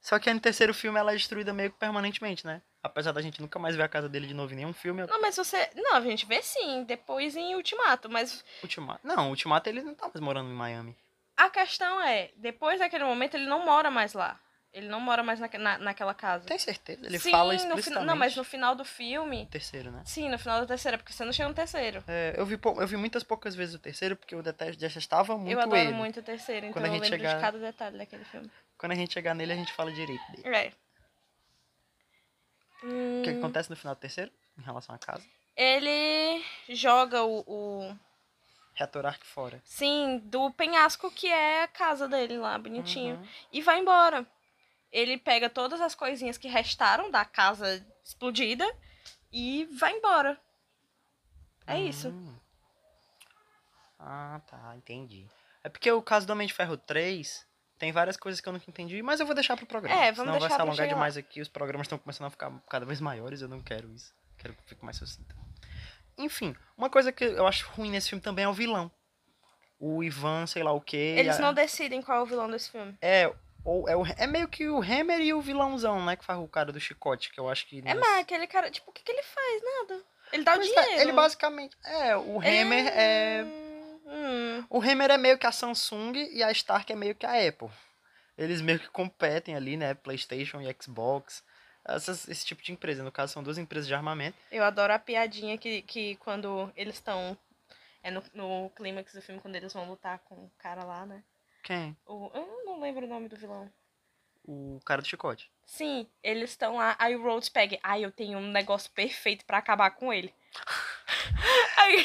Só 0.00 0.18
que 0.18 0.28
aí 0.28 0.34
no 0.34 0.40
terceiro 0.40 0.74
filme 0.74 0.98
ela 0.98 1.12
é 1.12 1.16
destruída 1.16 1.52
meio 1.52 1.70
que 1.70 1.78
permanentemente, 1.78 2.46
né? 2.46 2.60
Apesar 2.82 3.12
da 3.12 3.22
gente 3.22 3.40
nunca 3.40 3.58
mais 3.58 3.74
ver 3.74 3.84
a 3.84 3.88
casa 3.88 4.06
dele 4.10 4.26
de 4.26 4.34
novo 4.34 4.52
em 4.52 4.56
nenhum 4.56 4.74
filme. 4.74 5.06
Não, 5.06 5.20
mas 5.20 5.34
você. 5.36 5.70
Não, 5.74 5.94
a 5.94 6.00
gente 6.02 6.26
vê 6.26 6.42
sim, 6.42 6.84
depois 6.84 7.34
em 7.34 7.54
Ultimato. 7.54 8.10
Mas 8.10 8.44
Ultimato. 8.62 9.00
Não, 9.06 9.30
Ultimato 9.30 9.68
ele 9.70 9.80
não 9.82 9.94
tá 9.94 10.06
mais 10.06 10.20
morando 10.20 10.50
em 10.50 10.54
Miami. 10.54 10.94
a 11.34 11.48
questão 11.48 11.98
é: 12.02 12.30
depois 12.36 12.78
daquele 12.78 13.04
momento, 13.04 13.34
ele 13.34 13.46
não 13.46 13.64
mora 13.64 13.90
mais 13.90 14.12
lá. 14.12 14.38
Ele 14.74 14.88
não 14.88 14.98
mora 14.98 15.22
mais 15.22 15.38
naque- 15.38 15.56
na, 15.56 15.78
naquela 15.78 16.12
casa. 16.12 16.46
Tem 16.46 16.58
certeza? 16.58 17.06
Ele 17.06 17.16
sim, 17.20 17.30
fala 17.30 17.52
no 17.52 17.58
explicitamente. 17.60 18.06
Não, 18.08 18.16
mas 18.16 18.34
no 18.34 18.42
final 18.42 18.74
do 18.74 18.84
filme. 18.84 19.46
terceiro, 19.46 19.92
né? 19.92 20.02
Sim, 20.04 20.28
no 20.28 20.36
final 20.36 20.60
da 20.60 20.66
terceira, 20.66 20.98
porque 20.98 21.12
você 21.12 21.24
não 21.24 21.32
chega 21.32 21.48
no 21.48 21.54
terceiro. 21.54 22.02
É, 22.08 22.34
eu, 22.36 22.44
vi 22.44 22.58
eu 22.62 22.86
vi 22.88 22.96
muitas 22.96 23.22
poucas 23.22 23.54
vezes 23.54 23.76
o 23.76 23.78
terceiro, 23.78 24.16
porque 24.16 24.34
eu 24.34 24.42
detesto, 24.42 24.80
detestava 24.80 25.38
muito 25.38 25.52
eu 25.52 25.60
adoro 25.60 25.76
ele. 25.80 25.92
muito 25.92 26.18
o 26.18 26.22
terceiro, 26.24 26.66
então 26.66 26.72
Quando 26.82 26.86
a 26.86 26.88
eu 26.88 26.94
gente 26.94 27.02
lembro 27.04 27.18
chegar- 27.18 27.34
de 27.36 27.40
cada 27.40 27.58
detalhe 27.60 27.98
daquele 27.98 28.24
filme. 28.24 28.50
Quando 28.76 28.92
a 28.92 28.94
gente 28.96 29.12
chegar 29.14 29.32
nele, 29.32 29.52
a 29.52 29.56
gente 29.56 29.72
fala 29.72 29.92
direito 29.92 30.22
dele. 30.32 30.42
É. 30.56 30.72
O 32.82 32.86
Hum, 32.86 33.22
que, 33.24 33.30
que 33.32 33.38
acontece 33.38 33.70
no 33.70 33.76
final 33.76 33.94
do 33.94 33.98
terceiro, 33.98 34.30
em 34.58 34.62
relação 34.62 34.94
à 34.94 34.98
casa? 34.98 35.24
ele 35.56 36.44
joga 36.68 37.22
o, 37.22 37.44
o. 37.46 37.96
Reator 38.74 39.06
Arc 39.06 39.24
fora. 39.24 39.62
Sim, 39.64 40.18
do 40.24 40.50
penhasco 40.50 41.08
que 41.12 41.28
é 41.28 41.62
a 41.62 41.68
casa 41.68 42.08
dele 42.08 42.36
lá, 42.36 42.58
bonitinho. 42.58 43.14
Uhum. 43.14 43.26
E 43.52 43.62
vai 43.62 43.78
embora. 43.78 44.26
Ele 44.94 45.18
pega 45.18 45.50
todas 45.50 45.80
as 45.80 45.92
coisinhas 45.92 46.38
que 46.38 46.46
restaram 46.46 47.10
da 47.10 47.24
casa 47.24 47.84
explodida 48.04 48.64
e 49.32 49.64
vai 49.76 49.90
embora. 49.92 50.40
É 51.66 51.80
isso. 51.80 52.10
Hum. 52.10 52.32
Ah, 53.98 54.40
tá, 54.46 54.74
entendi. 54.76 55.26
É 55.64 55.68
porque 55.68 55.90
o 55.90 56.00
caso 56.00 56.26
do 56.26 56.32
Homem 56.32 56.46
de 56.46 56.52
Ferro 56.54 56.76
3 56.76 57.44
tem 57.76 57.90
várias 57.90 58.16
coisas 58.16 58.40
que 58.40 58.48
eu 58.48 58.52
nunca 58.52 58.66
entendi, 58.68 59.02
mas 59.02 59.18
eu 59.18 59.26
vou 59.26 59.34
deixar 59.34 59.56
pro 59.56 59.66
programa. 59.66 59.98
É, 59.98 60.12
vamos 60.12 60.16
Senão 60.16 60.32
vai 60.32 60.40
deixar 60.40 60.50
se 60.50 60.56
pra 60.56 60.62
alongar 60.62 60.76
chegar 60.76 60.86
lá. 60.88 60.94
demais 60.94 61.16
aqui, 61.16 61.40
os 61.40 61.48
programas 61.48 61.86
estão 61.86 61.98
começando 61.98 62.26
a 62.28 62.30
ficar 62.30 62.52
cada 62.70 62.86
vez 62.86 63.00
maiores, 63.00 63.40
eu 63.40 63.48
não 63.48 63.60
quero 63.60 63.90
isso. 63.92 64.14
Quero 64.38 64.54
que 64.54 64.62
fique 64.64 64.84
mais 64.84 64.96
sucinto. 64.96 65.34
Enfim, 66.16 66.54
uma 66.76 66.88
coisa 66.88 67.10
que 67.10 67.24
eu 67.24 67.46
acho 67.48 67.66
ruim 67.70 67.90
nesse 67.90 68.10
filme 68.10 68.22
também 68.22 68.44
é 68.44 68.48
o 68.48 68.52
vilão. 68.52 68.88
O 69.80 70.04
Ivan, 70.04 70.46
sei 70.46 70.62
lá 70.62 70.70
o 70.72 70.80
quê. 70.80 71.16
Eles 71.18 71.36
a- 71.38 71.42
não 71.42 71.52
decidem 71.52 72.00
qual 72.00 72.18
é 72.18 72.22
o 72.22 72.26
vilão 72.26 72.48
desse 72.48 72.70
filme. 72.70 72.96
É, 73.02 73.34
ou 73.64 73.88
é, 73.88 73.96
o, 73.96 74.04
é 74.06 74.26
meio 74.26 74.46
que 74.48 74.68
o 74.68 74.82
Hammer 74.82 75.20
e 75.20 75.32
o 75.32 75.40
vilãozão, 75.40 76.04
né? 76.04 76.16
Que 76.16 76.24
faz 76.24 76.38
o 76.38 76.46
cara 76.48 76.70
do 76.72 76.78
chicote, 76.80 77.32
que 77.32 77.40
eu 77.40 77.48
acho 77.48 77.66
que. 77.66 77.82
É, 77.84 77.94
mas 77.94 78.20
aquele 78.20 78.46
cara, 78.46 78.70
tipo, 78.70 78.90
o 78.90 78.92
que, 78.92 79.02
que 79.02 79.10
ele 79.10 79.22
faz? 79.22 79.62
Nada. 79.62 80.02
Ele 80.32 80.44
dá 80.44 80.52
o 80.56 80.60
é, 80.60 80.60
dinheiro. 80.60 81.00
ele 81.00 81.12
basicamente. 81.12 81.76
É, 81.84 82.16
o 82.16 82.38
Hammer 82.38 82.86
é. 82.88 83.44
Hum, 84.06 84.64
O 84.68 84.80
Hammer 84.80 85.10
é 85.10 85.16
meio 85.16 85.38
que 85.38 85.46
a 85.46 85.52
Samsung 85.52 86.12
e 86.32 86.42
a 86.42 86.50
Stark 86.52 86.92
é 86.92 86.96
meio 86.96 87.14
que 87.14 87.24
a 87.26 87.48
Apple. 87.48 87.70
Eles 88.36 88.60
meio 88.60 88.78
que 88.80 88.88
competem 88.88 89.54
ali, 89.54 89.76
né? 89.76 89.94
PlayStation 89.94 90.60
e 90.60 90.76
Xbox. 90.80 91.42
Essas- 91.86 92.28
esse 92.28 92.44
tipo 92.44 92.62
de 92.62 92.72
empresa. 92.72 93.02
No 93.02 93.12
caso, 93.12 93.32
são 93.32 93.42
duas 93.42 93.58
empresas 93.58 93.86
de 93.86 93.94
armamento. 93.94 94.36
eu 94.50 94.64
adoro 94.64 94.92
a 94.92 94.98
piadinha 94.98 95.56
que, 95.56 95.82
que 95.82 96.16
quando 96.16 96.70
eles 96.76 96.94
estão. 96.96 97.36
É 98.02 98.10
no, 98.10 98.22
no 98.34 98.70
clímax 98.76 99.14
do 99.14 99.22
filme, 99.22 99.40
quando 99.40 99.56
eles 99.56 99.72
vão 99.72 99.88
lutar 99.88 100.18
com 100.20 100.34
o 100.34 100.50
cara 100.58 100.84
lá, 100.84 101.06
né? 101.06 101.22
Quem? 101.64 101.96
O, 102.06 102.30
eu 102.34 102.62
não 102.66 102.78
lembro 102.80 103.06
o 103.06 103.08
nome 103.08 103.26
do 103.28 103.36
vilão. 103.36 103.72
O 104.46 104.78
cara 104.84 105.00
do 105.00 105.08
chicote. 105.08 105.50
Sim, 105.64 106.06
eles 106.22 106.50
estão 106.50 106.76
lá, 106.76 106.94
aí 106.98 107.16
o 107.16 107.22
Rhodes 107.22 107.48
pega, 107.48 107.78
ai, 107.82 108.04
eu 108.04 108.12
tenho 108.12 108.38
um 108.38 108.52
negócio 108.52 108.90
perfeito 108.92 109.44
pra 109.46 109.56
acabar 109.58 109.90
com 109.92 110.12
ele. 110.12 110.32
aí 111.78 112.04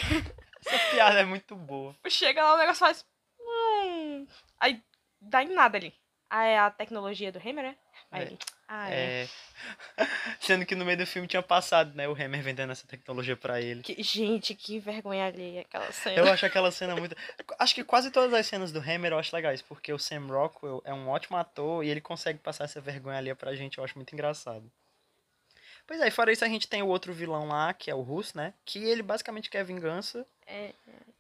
Essa 0.66 0.90
piada 0.92 1.20
é 1.20 1.26
muito 1.26 1.56
boa. 1.58 1.94
chega 2.08 2.42
lá, 2.42 2.54
o 2.56 2.58
negócio 2.58 2.80
faz. 2.80 3.06
Hum, 3.42 4.26
aí 4.58 4.82
dá 5.20 5.44
em 5.44 5.54
nada 5.54 5.78
ali. 5.78 5.94
Aí 6.30 6.52
é 6.52 6.60
a 6.60 6.72
tecnologia 6.72 7.32
do 7.32 7.40
Hammer, 7.40 7.64
né? 7.66 7.78
Aí 8.10 8.22
É. 8.22 8.26
ele. 8.28 8.40
Ah, 8.72 8.92
é. 8.92 9.24
É... 9.24 9.28
Sendo 10.40 10.64
que 10.66 10.76
no 10.76 10.86
meio 10.86 10.98
do 11.00 11.06
filme 11.08 11.28
tinha 11.28 11.42
passado, 11.42 11.96
né? 11.96 12.08
O 12.08 12.12
Hammer 12.14 12.42
vendendo 12.44 12.72
essa 12.72 12.86
tecnologia 12.88 13.36
pra 13.36 13.60
ele. 13.60 13.82
Que- 13.82 14.02
gente, 14.04 14.54
que 14.54 14.78
vergonha 14.80 15.26
alheia 15.26 15.62
aquela 15.62 15.92
cena. 15.92 16.16
Eu 16.16 16.32
acho 16.32 16.46
aquela 16.46 16.70
cena 16.72 16.96
muito. 16.96 17.16
Acho 17.58 17.74
que 17.76 17.84
quase 17.84 18.12
todas 18.12 18.32
as 18.34 18.46
cenas 18.46 18.72
do 18.72 18.80
Hammer 18.80 19.12
eu 19.12 19.18
acho 19.20 19.36
legais, 19.36 19.62
porque 19.62 19.92
o 19.92 19.98
Sam 20.00 20.28
Rockwell 20.28 20.82
é 20.86 20.94
um 20.94 21.10
ótimo 21.10 21.36
ator 21.36 21.84
e 21.84 21.90
ele 21.90 22.00
consegue 22.00 22.38
passar 22.40 22.66
essa 22.66 22.80
vergonha 22.80 23.18
ali 23.18 23.34
pra 23.36 23.56
gente, 23.56 23.80
eu 23.80 23.84
acho 23.84 23.96
muito 23.98 24.14
engraçado. 24.14 24.72
Pois 25.88 26.00
é, 26.00 26.08
e 26.08 26.12
fora 26.12 26.32
isso 26.32 26.46
a 26.46 26.48
gente 26.48 26.68
tem 26.68 26.84
o 26.84 26.88
outro 26.88 27.12
vilão 27.12 27.48
lá, 27.48 27.74
que 27.74 27.90
é 27.90 27.96
o 27.96 28.02
Russo, 28.02 28.38
né? 28.38 28.54
Que 28.64 28.78
ele 28.84 29.02
basicamente 29.02 29.50
quer 29.50 29.66
vingança. 29.66 30.24
É, 30.46 30.72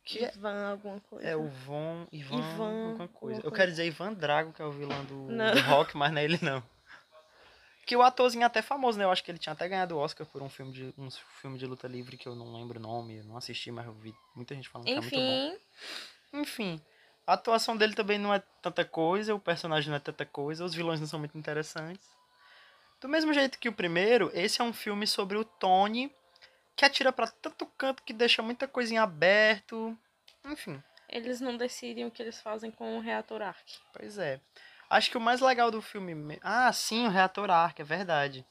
Que 0.05 0.23
é, 0.23 0.31
Ivan 0.35 0.69
alguma 0.71 0.99
coisa. 1.09 1.27
é 1.27 1.35
o 1.35 1.47
Von. 1.47 2.05
Ivan. 2.11 2.37
Ivan, 2.37 2.87
alguma 2.89 3.07
coisa. 3.07 3.37
alguma 3.37 3.37
Eu 3.37 3.41
coisa. 3.41 3.55
quero 3.55 3.71
dizer 3.71 3.85
Ivan 3.87 4.13
Drago, 4.13 4.53
que 4.53 4.61
é 4.61 4.65
o 4.65 4.71
vilão 4.71 5.03
do, 5.05 5.27
do 5.27 5.61
rock, 5.67 5.97
mas 5.97 6.11
não 6.11 6.21
é 6.21 6.23
ele 6.23 6.37
não. 6.43 6.63
Que 7.89 7.95
o 7.95 8.03
atorzinho 8.03 8.43
é 8.43 8.45
até 8.45 8.61
famoso, 8.61 8.99
né? 8.99 9.03
Eu 9.03 9.09
acho 9.09 9.23
que 9.23 9.31
ele 9.31 9.39
tinha 9.39 9.51
até 9.51 9.67
ganhado 9.67 9.95
o 9.95 9.97
Oscar 9.97 10.23
por 10.27 10.43
um 10.43 10.47
filme 10.47 10.71
de, 10.71 10.93
um 10.95 11.09
filme 11.41 11.57
de 11.57 11.65
luta 11.65 11.87
livre 11.87 12.17
que 12.17 12.27
eu 12.27 12.35
não 12.35 12.53
lembro 12.53 12.77
o 12.77 12.83
nome, 12.83 13.17
eu 13.17 13.23
não 13.23 13.35
assisti, 13.35 13.71
mas 13.71 13.87
eu 13.87 13.93
vi 13.93 14.13
muita 14.35 14.53
gente 14.53 14.69
falando 14.69 14.85
que 14.85 14.93
é 14.93 15.01
muito 15.01 15.15
bom. 15.15 15.57
Enfim, 16.33 16.75
Enfim, 16.75 16.81
a 17.25 17.33
atuação 17.33 17.75
dele 17.75 17.95
também 17.95 18.19
não 18.19 18.31
é 18.31 18.43
tanta 18.61 18.85
coisa, 18.85 19.33
o 19.33 19.39
personagem 19.39 19.89
não 19.89 19.97
é 19.97 19.99
tanta 19.99 20.23
coisa, 20.23 20.63
os 20.63 20.75
vilões 20.75 20.99
não 20.99 21.07
são 21.07 21.17
muito 21.17 21.35
interessantes. 21.35 22.07
Do 23.01 23.09
mesmo 23.09 23.33
jeito 23.33 23.57
que 23.57 23.69
o 23.69 23.73
primeiro, 23.73 24.29
esse 24.35 24.61
é 24.61 24.63
um 24.63 24.71
filme 24.71 25.07
sobre 25.07 25.35
o 25.35 25.43
Tony 25.43 26.13
que 26.75 26.85
atira 26.85 27.11
pra 27.11 27.25
tanto 27.25 27.65
canto 27.65 28.03
que 28.03 28.13
deixa 28.13 28.43
muita 28.43 28.67
coisa 28.67 28.93
em 28.93 28.99
aberto. 28.99 29.97
Enfim, 30.45 30.79
eles 31.09 31.41
não 31.41 31.57
decidem 31.57 32.05
o 32.05 32.11
que 32.11 32.21
eles 32.21 32.39
fazem 32.39 32.69
com 32.69 32.99
o 32.99 33.01
reator 33.01 33.41
Arc. 33.41 33.65
pois 33.91 34.19
é. 34.19 34.39
Acho 34.89 35.11
que 35.11 35.17
o 35.17 35.21
mais 35.21 35.39
legal 35.41 35.69
do 35.71 35.81
filme. 35.81 36.15
me- 36.15 36.39
Ah, 36.41 36.71
sim, 36.73 37.05
o 37.05 37.09
reator 37.09 37.49
Ark, 37.51 37.79
é 37.81 37.85
verdade. 37.85 38.45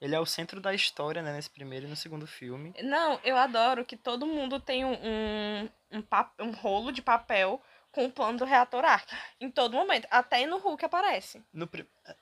Ele 0.00 0.14
é 0.14 0.20
o 0.20 0.26
centro 0.26 0.60
da 0.60 0.72
história, 0.74 1.22
né, 1.22 1.32
nesse 1.32 1.50
primeiro 1.50 1.86
e 1.86 1.88
no 1.88 1.96
segundo 1.96 2.26
filme. 2.26 2.72
Não, 2.82 3.18
eu 3.24 3.36
adoro 3.36 3.84
que 3.84 3.96
todo 3.96 4.26
mundo 4.26 4.60
tem 4.60 4.84
um, 4.84 4.92
um, 4.92 5.68
um, 5.92 6.02
pa- 6.02 6.30
um 6.38 6.52
rolo 6.52 6.92
de 6.92 7.02
papel 7.02 7.60
com 7.90 8.04
o 8.04 8.12
plano 8.12 8.38
do 8.38 8.44
reator 8.44 8.84
Arc. 8.84 9.08
Em 9.40 9.50
todo 9.50 9.72
momento. 9.72 10.06
Até 10.10 10.46
no 10.46 10.58
Hulk 10.58 10.84
aparece. 10.84 11.42
No, 11.52 11.68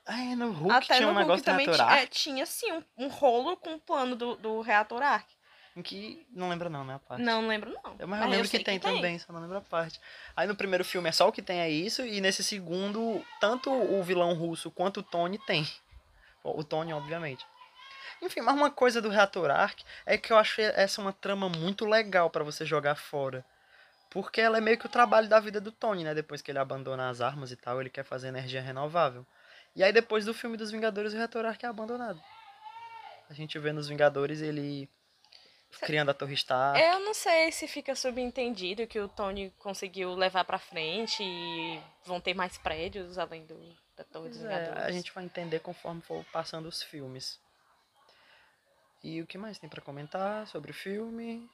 é, 0.07 0.35
no 0.37 0.53
Hulk 0.53 0.75
Até 0.75 0.95
tinha 0.97 1.01
no 1.01 1.13
um 1.13 1.17
Hulk 1.17 1.21
negócio 1.29 1.45
do 1.45 1.51
reator 1.57 1.75
ti- 1.75 1.81
é, 1.83 1.85
Ark, 2.03 2.09
tinha, 2.11 2.47
sim, 2.47 2.73
um, 2.73 2.83
um 2.97 3.09
rolo 3.09 3.57
com 3.59 3.75
o 3.75 3.79
plano 3.81 4.17
do, 4.17 4.37
do 4.37 4.61
reator 4.63 5.03
Arc. 5.03 5.29
Em 5.77 5.83
que... 5.83 6.27
Não 6.31 6.49
lembra 6.49 6.71
não, 6.71 6.85
né, 6.85 6.95
a 6.95 6.99
parte. 6.99 7.23
Não 7.23 7.47
lembro, 7.47 7.71
não. 7.71 7.97
Eu, 7.99 8.09
mas 8.09 8.23
eu 8.23 8.29
lembro 8.29 8.49
sei 8.49 8.59
que 8.59 8.65
tem 8.65 8.81
também, 8.81 9.19
só 9.19 9.33
não 9.33 9.43
lembro 9.43 9.59
a 9.59 9.61
parte. 9.61 10.01
Aí 10.35 10.49
no 10.49 10.57
primeiro 10.57 10.85
filme 10.85 11.09
é 11.09 11.13
só 11.13 11.29
o 11.29 11.33
que 11.33 11.43
tem 11.43 11.61
é 11.61 11.69
isso, 11.69 12.05
e 12.05 12.21
nesse 12.21 12.43
segundo, 12.43 13.23
tanto 13.39 13.71
o 13.71 14.03
vilão 14.03 14.33
russo 14.35 14.71
quanto 14.71 15.01
o 15.01 15.03
Tony 15.03 15.39
tem. 15.47 15.69
O 16.43 16.65
Tony, 16.65 16.93
obviamente. 16.93 17.47
Enfim, 18.23 18.41
mas 18.41 18.55
uma 18.55 18.71
coisa 18.71 19.03
do 19.03 19.11
Reator 19.11 19.51
Arc 19.51 19.81
é 20.07 20.17
que 20.17 20.33
eu 20.33 20.39
achei 20.39 20.65
essa 20.65 21.01
uma 21.03 21.13
trama 21.13 21.49
muito 21.49 21.85
legal 21.85 22.31
pra 22.31 22.43
você 22.43 22.65
jogar 22.65 22.95
fora. 22.95 23.45
Porque 24.09 24.41
ela 24.41 24.57
é 24.57 24.61
meio 24.61 24.79
que 24.79 24.87
o 24.87 24.91
trabalho 24.91 25.29
da 25.29 25.39
vida 25.39 25.61
do 25.61 25.71
Tony, 25.71 26.05
né? 26.05 26.15
Depois 26.15 26.41
que 26.41 26.51
ele 26.51 26.59
abandona 26.59 27.11
as 27.11 27.21
armas 27.21 27.51
e 27.51 27.57
tal, 27.57 27.81
ele 27.81 27.91
quer 27.91 28.05
fazer 28.05 28.29
energia 28.29 28.63
renovável. 28.63 29.27
E 29.75 29.85
aí 29.85 29.93
depois 29.93 30.25
do 30.25 30.33
filme 30.33 30.57
dos 30.57 30.71
Vingadores, 30.71 31.13
o 31.13 31.17
Reator 31.17 31.45
Arc 31.45 31.63
é 31.63 31.67
abandonado. 31.67 32.19
A 33.29 33.35
gente 33.35 33.59
vê 33.59 33.73
nos 33.73 33.89
Vingadores 33.89 34.41
ele 34.41 34.89
criando 35.81 36.11
a 36.11 36.15
Torre 36.15 36.35
Stark. 36.35 36.81
Eu 36.81 37.01
não 37.01 37.15
sei 37.15 37.53
se 37.53 37.67
fica 37.69 37.95
subentendido 37.95 38.87
que 38.87 38.99
o 38.99 39.09
Tony 39.09 39.51
conseguiu 39.59 40.15
levar 40.15 40.45
pra 40.45 40.59
frente 40.59 41.23
e 41.23 41.81
vão 42.05 42.21
ter 42.21 42.35
mais 42.35 42.57
prédios 42.59 43.19
além 43.19 43.45
do, 43.47 43.59
da 43.97 44.05
Torre 44.05 44.31
dos 44.31 44.45
é, 44.45 44.73
a 44.77 44.91
gente 44.91 45.13
vai 45.13 45.25
entender 45.25 45.61
conforme 45.61 46.01
for 46.03 46.25
passando 46.33 46.67
os 46.67 46.83
filmes. 46.83 47.39
E 49.03 49.21
o 49.23 49.27
que 49.27 49.39
mais 49.39 49.59
tem 49.59 49.69
pra 49.69 49.81
comentar 49.83 50.47
sobre 50.47 50.71
o 50.71 50.75
filme? 50.75 51.49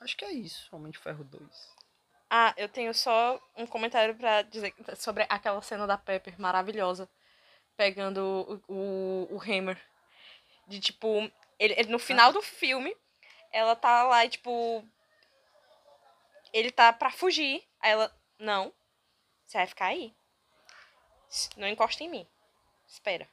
Acho 0.00 0.16
que 0.16 0.24
é 0.24 0.30
isso, 0.32 0.68
Homem 0.74 0.92
de 0.92 0.98
Ferro 0.98 1.24
2. 1.24 1.42
Ah, 2.30 2.54
eu 2.56 2.68
tenho 2.68 2.94
só 2.94 3.40
um 3.56 3.66
comentário 3.66 4.14
pra 4.14 4.42
dizer 4.42 4.74
sobre 4.96 5.26
aquela 5.28 5.60
cena 5.62 5.86
da 5.86 5.98
Pepper 5.98 6.40
maravilhosa. 6.40 7.08
Pegando 7.76 8.62
o, 8.68 8.72
o, 8.72 9.28
o 9.36 9.42
Hammer. 9.42 9.80
De 10.66 10.78
tipo, 10.80 11.08
ele, 11.58 11.74
ele- 11.74 11.88
no 11.90 11.98
final 11.98 12.32
do 12.32 12.42
filme, 12.42 12.94
ela 13.52 13.74
tá 13.76 14.02
lá 14.04 14.24
e 14.24 14.28
tipo. 14.30 14.84
Ele 16.52 16.70
tá 16.70 16.92
pra 16.92 17.10
fugir. 17.10 17.62
Aí 17.80 17.92
ela. 17.92 18.12
Não. 18.38 18.72
Você 19.46 19.58
vai 19.58 19.66
ficar 19.66 19.86
aí. 19.86 20.14
Não 21.56 21.68
encosta 21.68 22.02
em 22.02 22.08
mim. 22.08 22.26
Espera. 22.86 23.28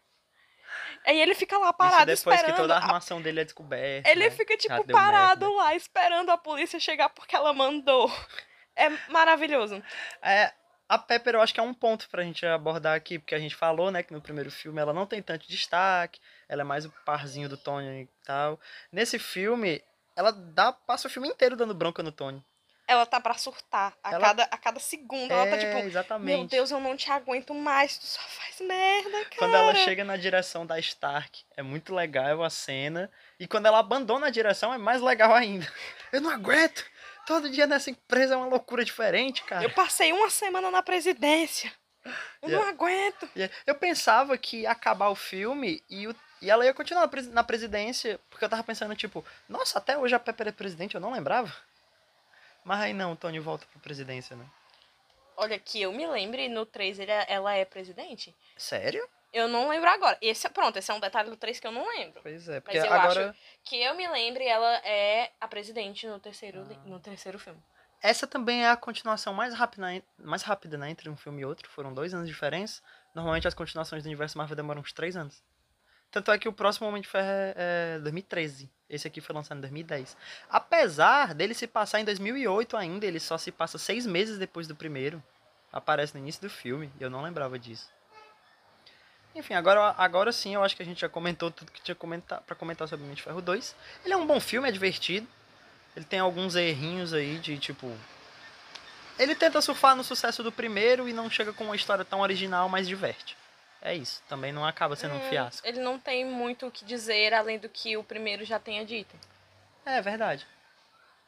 Aí 1.05 1.21
ele 1.21 1.33
fica 1.35 1.57
lá 1.57 1.71
parado 1.71 2.11
Isso 2.11 2.23
depois 2.23 2.35
esperando. 2.37 2.55
que 2.55 2.61
toda 2.61 2.73
a 2.73 2.77
a- 2.77 2.81
armação 2.81 3.21
dele 3.21 3.39
é 3.41 3.43
descoberta. 3.45 4.09
Ele 4.09 4.25
né? 4.25 4.31
fica, 4.31 4.57
tipo, 4.57 4.83
parado 4.87 5.45
merda. 5.45 5.63
lá, 5.63 5.75
esperando 5.75 6.29
a 6.31 6.37
polícia 6.37 6.79
chegar 6.79 7.09
porque 7.09 7.35
ela 7.35 7.53
mandou. 7.53 8.11
É 8.75 8.89
maravilhoso. 9.09 9.81
É, 10.21 10.51
a 10.89 10.97
Pepper 10.97 11.35
eu 11.35 11.41
acho 11.41 11.53
que 11.53 11.59
é 11.61 11.63
um 11.63 11.73
ponto 11.73 12.09
pra 12.09 12.23
gente 12.23 12.45
abordar 12.45 12.93
aqui, 12.97 13.17
porque 13.17 13.33
a 13.35 13.39
gente 13.39 13.55
falou, 13.55 13.89
né, 13.89 14.03
que 14.03 14.11
no 14.11 14.19
primeiro 14.21 14.51
filme 14.51 14.81
ela 14.81 14.91
não 14.91 15.05
tem 15.05 15.21
tanto 15.21 15.47
destaque, 15.47 16.19
ela 16.49 16.61
é 16.61 16.65
mais 16.65 16.83
o 16.85 16.91
parzinho 17.05 17.47
do 17.47 17.55
Tony 17.55 18.01
e 18.01 18.09
tal. 18.25 18.59
Nesse 18.91 19.17
filme, 19.17 19.81
ela 20.15 20.31
dá, 20.31 20.71
passa 20.71 21.07
o 21.07 21.11
filme 21.11 21.27
inteiro 21.29 21.55
dando 21.55 21.73
bronca 21.73 22.01
no 22.03 22.11
Tony. 22.11 22.43
Ela 22.87 23.03
tá 23.05 23.19
pra 23.19 23.33
surtar. 23.33 23.93
A, 24.03 24.11
Ela- 24.13 24.19
cada, 24.27 24.43
a 24.43 24.57
cada 24.57 24.79
segundo, 24.79 25.31
ela 25.31 25.47
tá 25.49 25.55
é, 25.55 25.57
tipo, 25.57 25.87
exatamente. 25.87 26.25
meu 26.37 26.45
Deus, 26.47 26.69
eu 26.69 26.79
não 26.79 26.95
te 26.95 27.09
aguento 27.09 27.51
mais, 27.55 27.97
tu 27.97 28.05
só 28.05 28.21
faz 28.21 28.59
merda, 28.61 29.09
cara. 29.25 29.35
Quando 29.39 29.55
ela 29.55 29.73
chega 29.73 30.03
na 30.03 30.15
direção 30.15 30.67
da 30.67 30.77
Stark, 30.79 31.43
é 31.57 31.63
muito 31.63 31.95
legal 31.95 32.43
a 32.43 32.49
cena. 32.51 33.11
E 33.39 33.47
quando 33.47 33.65
ela 33.65 33.79
abandona 33.79 34.27
a 34.27 34.29
direção, 34.29 34.71
é 34.71 34.77
mais 34.77 35.01
legal 35.01 35.33
ainda. 35.33 35.67
Eu 36.13 36.21
não 36.21 36.29
aguento! 36.29 36.85
Todo 37.25 37.49
dia 37.49 37.65
nessa 37.65 37.89
empresa 37.89 38.35
é 38.35 38.37
uma 38.37 38.45
loucura 38.45 38.85
diferente, 38.85 39.43
cara. 39.45 39.63
Eu 39.63 39.71
passei 39.71 40.13
uma 40.13 40.29
semana 40.29 40.69
na 40.69 40.83
presidência. 40.83 41.73
Eu 42.39 42.49
não 42.49 42.59
Yeah. 42.59 42.69
aguento. 42.69 43.27
E 43.35 43.49
Eu 43.65 43.73
pensava 43.73 44.37
que 44.37 44.57
ia 44.61 44.69
acabar 44.69 45.09
o 45.09 45.15
filme 45.15 45.83
e, 45.89 46.07
o- 46.07 46.15
e 46.45 46.49
ela 46.49 46.63
ia 46.65 46.73
continuar 46.73 47.01
na 47.01 47.07
presi- 47.07 47.29
na 47.31 47.43
presidência, 47.43 48.19
porque 48.29 48.45
eu 48.45 48.49
tava 48.49 48.63
pensando, 48.63 48.95
tipo, 48.95 49.25
nossa, 49.49 49.79
até 49.79 49.97
hoje 49.97 50.13
a 50.15 50.19
Pepper 50.19 50.47
é 50.47 50.51
presidente, 50.51 50.95
eu 50.95 51.01
não 51.01 51.11
lembrava. 51.11 51.51
Mas 52.63 52.79
aí 52.81 52.93
não, 52.93 53.11
o 53.11 53.15
Tony 53.15 53.39
volta 53.39 53.65
pra 53.71 53.81
presidência, 53.81 54.35
né? 54.35 54.45
Olha, 55.37 55.59
que 55.59 55.81
eu 55.81 55.91
me 55.91 56.07
lembre, 56.07 56.47
no 56.47 56.65
3 56.65 56.97
ele, 56.99 57.11
é- 57.11 57.25
ela 57.27 57.53
é 57.53 57.65
presidente. 57.65 58.33
Sério? 58.57 59.07
Eu 59.33 59.49
não 59.49 59.67
lembro 59.67 59.89
agora. 59.89 60.17
Esse, 60.21 60.47
é- 60.47 60.49
pronto, 60.49 60.77
esse 60.77 60.89
é 60.89 60.93
um 60.93 60.99
detalhe 60.99 61.29
do 61.29 61.35
3 61.35 61.59
que 61.59 61.67
eu 61.67 61.71
não 61.71 61.85
lembro. 61.89 62.21
Pois 62.21 62.47
é, 62.47 62.61
porque 62.61 62.77
eu 62.77 62.91
agora. 62.93 63.35
Que 63.63 63.75
eu 63.81 63.93
me 63.95 64.07
lembre, 64.07 64.45
ela 64.45 64.77
é 64.85 65.31
a 65.41 65.47
presidente 65.47 66.07
no 66.07 66.19
terceiro, 66.19 66.61
Ah. 66.71 66.87
no 66.87 66.99
terceiro 66.99 67.37
filme. 67.37 67.61
Essa 68.01 68.25
também 68.27 68.63
é 68.63 68.69
a 68.69 68.77
continuação 68.77 69.33
mais 69.33 69.53
rápida, 69.53 70.01
mais 70.19 70.41
rápida, 70.43 70.77
né? 70.77 70.89
Entre 70.89 71.09
um 71.09 71.17
filme 71.17 71.41
e 71.41 71.45
outro. 71.45 71.67
Foram 71.69 71.93
dois 71.93 72.13
anos 72.13 72.27
de 72.27 72.33
diferença. 72.33 72.81
Normalmente 73.13 73.47
as 73.47 73.53
continuações 73.53 74.03
do 74.03 74.05
universo 74.05 74.37
Marvel 74.37 74.55
demoram 74.55 74.81
uns 74.81 74.93
três 74.93 75.17
anos. 75.17 75.43
Tanto 76.11 76.31
é 76.31 76.37
que 76.37 76.47
o 76.47 76.53
próximo 76.53 76.87
Homem 76.87 77.01
de 77.01 77.07
Ferro 77.07 77.27
é, 77.27 77.95
é 77.95 77.99
2013. 77.99 78.69
Esse 78.89 79.07
aqui 79.07 79.19
foi 79.19 79.35
lançado 79.35 79.57
em 79.57 79.61
2010. 79.61 80.15
Apesar 80.49 81.33
dele 81.33 81.53
se 81.53 81.67
passar 81.67 81.99
em 81.99 82.05
2008 82.05 82.77
ainda, 82.77 83.05
ele 83.05 83.19
só 83.19 83.37
se 83.37 83.51
passa 83.51 83.77
seis 83.77 84.05
meses 84.05 84.37
depois 84.37 84.67
do 84.67 84.75
primeiro. 84.75 85.21
Aparece 85.73 86.13
no 86.13 86.19
início 86.19 86.41
do 86.41 86.49
filme. 86.49 86.91
E 86.99 87.03
eu 87.03 87.09
não 87.09 87.21
lembrava 87.21 87.59
disso. 87.59 87.89
Enfim, 89.35 89.53
agora, 89.53 89.93
agora 89.97 90.31
sim 90.31 90.55
eu 90.55 90.63
acho 90.63 90.75
que 90.75 90.81
a 90.81 90.85
gente 90.85 91.01
já 91.01 91.09
comentou 91.09 91.51
tudo 91.51 91.71
que 91.71 91.81
tinha 91.81 91.93
comentar, 91.93 92.39
pra 92.41 92.55
comentar 92.55 92.87
sobre 92.87 93.03
Homem 93.03 93.15
de 93.15 93.21
Ferro 93.21 93.41
2. 93.41 93.75
Ele 94.05 94.13
é 94.13 94.17
um 94.17 94.25
bom 94.25 94.39
filme, 94.39 94.69
é 94.69 94.71
divertido. 94.71 95.27
Ele 95.95 96.05
tem 96.05 96.19
alguns 96.19 96.55
errinhos 96.55 97.13
aí 97.13 97.37
de 97.39 97.57
tipo. 97.57 97.91
Ele 99.19 99.35
tenta 99.35 99.61
surfar 99.61 99.95
no 99.95 100.03
sucesso 100.03 100.43
do 100.43 100.51
primeiro 100.51 101.07
e 101.07 101.13
não 101.13 101.29
chega 101.29 101.51
com 101.51 101.65
uma 101.65 101.75
história 101.75 102.05
tão 102.05 102.21
original, 102.21 102.69
mas 102.69 102.87
diverte. 102.87 103.35
É 103.85 103.93
isso. 103.93 104.23
Também 104.27 104.51
não 104.51 104.65
acaba 104.65 104.95
sendo 104.95 105.13
um 105.13 105.19
Hum, 105.19 105.29
fiasco. 105.29 105.65
Ele 105.67 105.79
não 105.79 105.99
tem 105.99 106.25
muito 106.25 106.65
o 106.65 106.71
que 106.71 106.83
dizer 106.83 107.35
além 107.35 107.59
do 107.59 107.69
que 107.69 107.95
o 107.95 108.03
primeiro 108.03 108.43
já 108.43 108.57
tenha 108.59 108.83
dito. 108.83 109.15
É 109.85 110.01
verdade. 110.01 110.47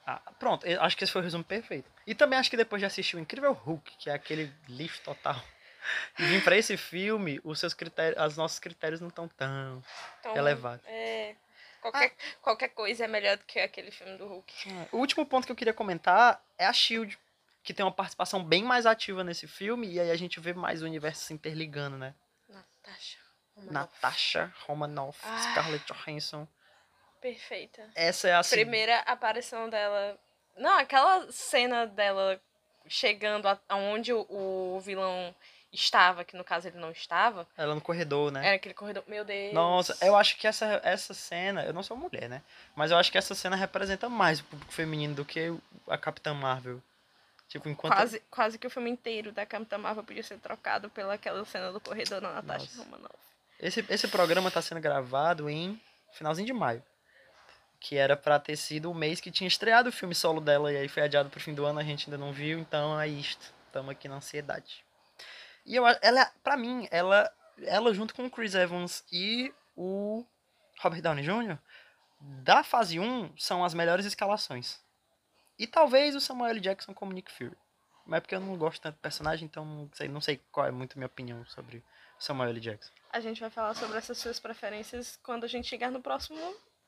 Ah, 0.03 0.19
pronto, 0.39 0.65
acho 0.79 0.97
que 0.97 1.03
esse 1.03 1.13
foi 1.13 1.21
o 1.21 1.23
resumo 1.23 1.43
perfeito. 1.43 1.87
E 2.07 2.15
também 2.15 2.39
acho 2.39 2.49
que 2.49 2.57
depois 2.57 2.79
de 2.79 2.87
assistir 2.87 3.15
o 3.15 3.19
Incrível 3.19 3.51
Hulk, 3.53 3.97
que 3.97 4.09
é 4.09 4.13
aquele 4.13 4.51
lixo 4.67 5.01
total, 5.03 5.39
e 6.17 6.23
vir 6.23 6.43
pra 6.43 6.57
esse 6.57 6.75
filme, 6.77 7.39
os 7.43 7.59
seus 7.59 7.75
critérios, 7.75 8.19
os 8.25 8.37
nossos 8.37 8.57
critérios 8.57 9.01
não 9.01 9.09
estão 9.09 9.27
tão 9.27 9.83
Então, 10.21 10.35
elevados. 10.35 10.83
É. 10.87 11.35
Qualquer, 11.79 12.15
qualquer 12.41 12.69
coisa 12.69 13.03
é 13.05 13.07
melhor 13.07 13.37
do 13.37 13.43
que 13.45 13.59
aquele 13.59 13.91
filme 13.91 14.17
do 14.17 14.25
Hulk. 14.25 14.87
O 14.91 14.97
último 14.97 15.25
ponto 15.27 15.45
que 15.45 15.51
eu 15.51 15.55
queria 15.55 15.73
comentar 15.73 16.41
é 16.57 16.65
a 16.65 16.73
Shield, 16.73 17.19
que 17.63 17.71
tem 17.71 17.85
uma 17.85 17.91
participação 17.91 18.43
bem 18.43 18.63
mais 18.63 18.87
ativa 18.87 19.23
nesse 19.23 19.45
filme, 19.47 19.87
e 19.91 19.99
aí 19.99 20.09
a 20.09 20.15
gente 20.17 20.39
vê 20.39 20.53
mais 20.53 20.81
o 20.81 20.85
universo 20.85 21.21
se 21.23 21.33
interligando, 21.33 21.97
né? 21.97 22.15
Natasha. 22.87 23.17
Romanoff. 23.55 23.73
Natasha 23.73 24.53
Romanoff, 24.65 25.19
Ah. 25.23 25.39
Scarlett 25.51 25.85
Johansson. 25.91 26.47
Perfeita. 27.21 27.89
Essa 27.95 28.29
é 28.29 28.35
a 28.35 28.43
Primeira 28.43 28.99
aparição 28.99 29.69
dela. 29.69 30.17
Não, 30.55 30.77
aquela 30.77 31.29
cena 31.31 31.85
dela 31.87 32.39
chegando 32.87 33.47
aonde 33.67 34.13
o, 34.13 34.25
o 34.29 34.79
vilão 34.79 35.33
estava, 35.73 36.23
que 36.23 36.37
no 36.37 36.43
caso 36.43 36.67
ele 36.67 36.77
não 36.77 36.91
estava, 36.91 37.45
Ela 37.57 37.75
no 37.75 37.81
corredor, 37.81 38.31
né? 38.31 38.45
era 38.45 38.55
aquele 38.55 38.73
corredor. 38.73 39.03
Meu 39.07 39.25
Deus. 39.25 39.53
Nossa, 39.53 39.97
eu 40.01 40.15
acho 40.15 40.37
que 40.37 40.47
essa, 40.47 40.79
essa 40.83 41.13
cena, 41.13 41.63
eu 41.65 41.73
não 41.73 41.83
sou 41.83 41.97
mulher, 41.97 42.29
né? 42.29 42.41
Mas 42.75 42.91
eu 42.91 42.97
acho 42.97 43.11
que 43.11 43.17
essa 43.17 43.35
cena 43.35 43.55
representa 43.55 44.07
mais 44.07 44.39
o 44.39 44.43
público 44.45 44.71
feminino 44.71 45.13
do 45.15 45.25
que 45.25 45.53
a 45.87 45.97
Capitã 45.97 46.33
Marvel. 46.33 46.81
Tipo, 47.47 47.69
enquanto. 47.69 47.93
Quase, 47.93 48.19
quase 48.29 48.57
que 48.57 48.67
o 48.67 48.69
filme 48.69 48.89
inteiro 48.89 49.31
da 49.31 49.45
Capitã 49.45 49.77
Marvel 49.77 50.03
podia 50.03 50.23
ser 50.23 50.37
trocado 50.39 50.89
pela 50.89 51.13
aquela 51.13 51.43
cena 51.45 51.71
do 51.71 51.79
corredor 51.79 52.21
da 52.21 52.33
Natasha 52.33 52.65
Nossa. 52.65 52.83
Romanoff. 52.83 53.15
Esse, 53.59 53.83
esse 53.89 54.07
programa 54.07 54.51
tá 54.51 54.61
sendo 54.61 54.81
gravado 54.81 55.49
em 55.49 55.81
finalzinho 56.11 56.45
de 56.45 56.53
maio. 56.53 56.83
Que 57.79 57.95
era 57.95 58.17
pra 58.17 58.39
ter 58.39 58.55
sido 58.55 58.91
o 58.91 58.95
mês 58.95 59.21
que 59.21 59.31
tinha 59.31 59.47
estreado 59.47 59.89
o 59.89 59.91
filme 59.91 60.13
solo 60.13 60.41
dela, 60.41 60.71
e 60.71 60.77
aí 60.77 60.87
foi 60.87 61.03
adiado 61.03 61.29
pro 61.29 61.39
fim 61.39 61.53
do 61.53 61.65
ano, 61.65 61.79
a 61.79 61.83
gente 61.83 62.07
ainda 62.07 62.17
não 62.17 62.33
viu, 62.33 62.59
então 62.59 62.99
é 62.99 63.07
isto. 63.07 63.53
Tamo 63.71 63.91
aqui 63.91 64.07
na 64.07 64.15
ansiedade. 64.15 64.83
E 65.65 65.75
eu, 65.75 65.85
ela, 66.01 66.31
pra 66.43 66.57
mim, 66.57 66.87
ela, 66.91 67.31
ela 67.63 67.93
junto 67.93 68.13
com 68.13 68.25
o 68.25 68.31
Chris 68.31 68.55
Evans 68.55 69.03
e 69.11 69.53
o 69.75 70.25
Robert 70.79 71.01
Downey 71.01 71.23
Jr., 71.23 71.57
da 72.19 72.63
fase 72.63 72.99
1 72.99 73.37
são 73.37 73.63
as 73.63 73.73
melhores 73.73 74.05
escalações. 74.05 74.79
E 75.57 75.65
talvez 75.67 76.15
o 76.15 76.21
Samuel 76.21 76.51
L. 76.51 76.59
Jackson 76.59 76.93
como 76.93 77.11
Nick 77.13 77.31
Fury. 77.31 77.57
Mas 78.05 78.17
é 78.17 78.21
porque 78.21 78.35
eu 78.35 78.39
não 78.39 78.55
gosto 78.57 78.81
tanto 78.81 78.95
do 78.95 79.01
personagem, 79.01 79.45
então 79.45 79.65
não 79.65 79.89
sei, 79.93 80.07
não 80.07 80.21
sei 80.21 80.39
qual 80.51 80.65
é 80.65 80.71
muito 80.71 80.93
a 80.93 80.97
minha 80.97 81.07
opinião 81.07 81.45
sobre 81.45 81.77
o 81.77 81.83
Samuel 82.23 82.49
L. 82.49 82.59
Jackson. 82.59 82.91
A 83.11 83.19
gente 83.19 83.41
vai 83.41 83.49
falar 83.49 83.73
sobre 83.73 83.97
essas 83.97 84.17
suas 84.17 84.39
preferências 84.39 85.19
quando 85.23 85.43
a 85.43 85.47
gente 85.47 85.67
chegar 85.67 85.91
no 85.91 86.01
próximo. 86.01 86.39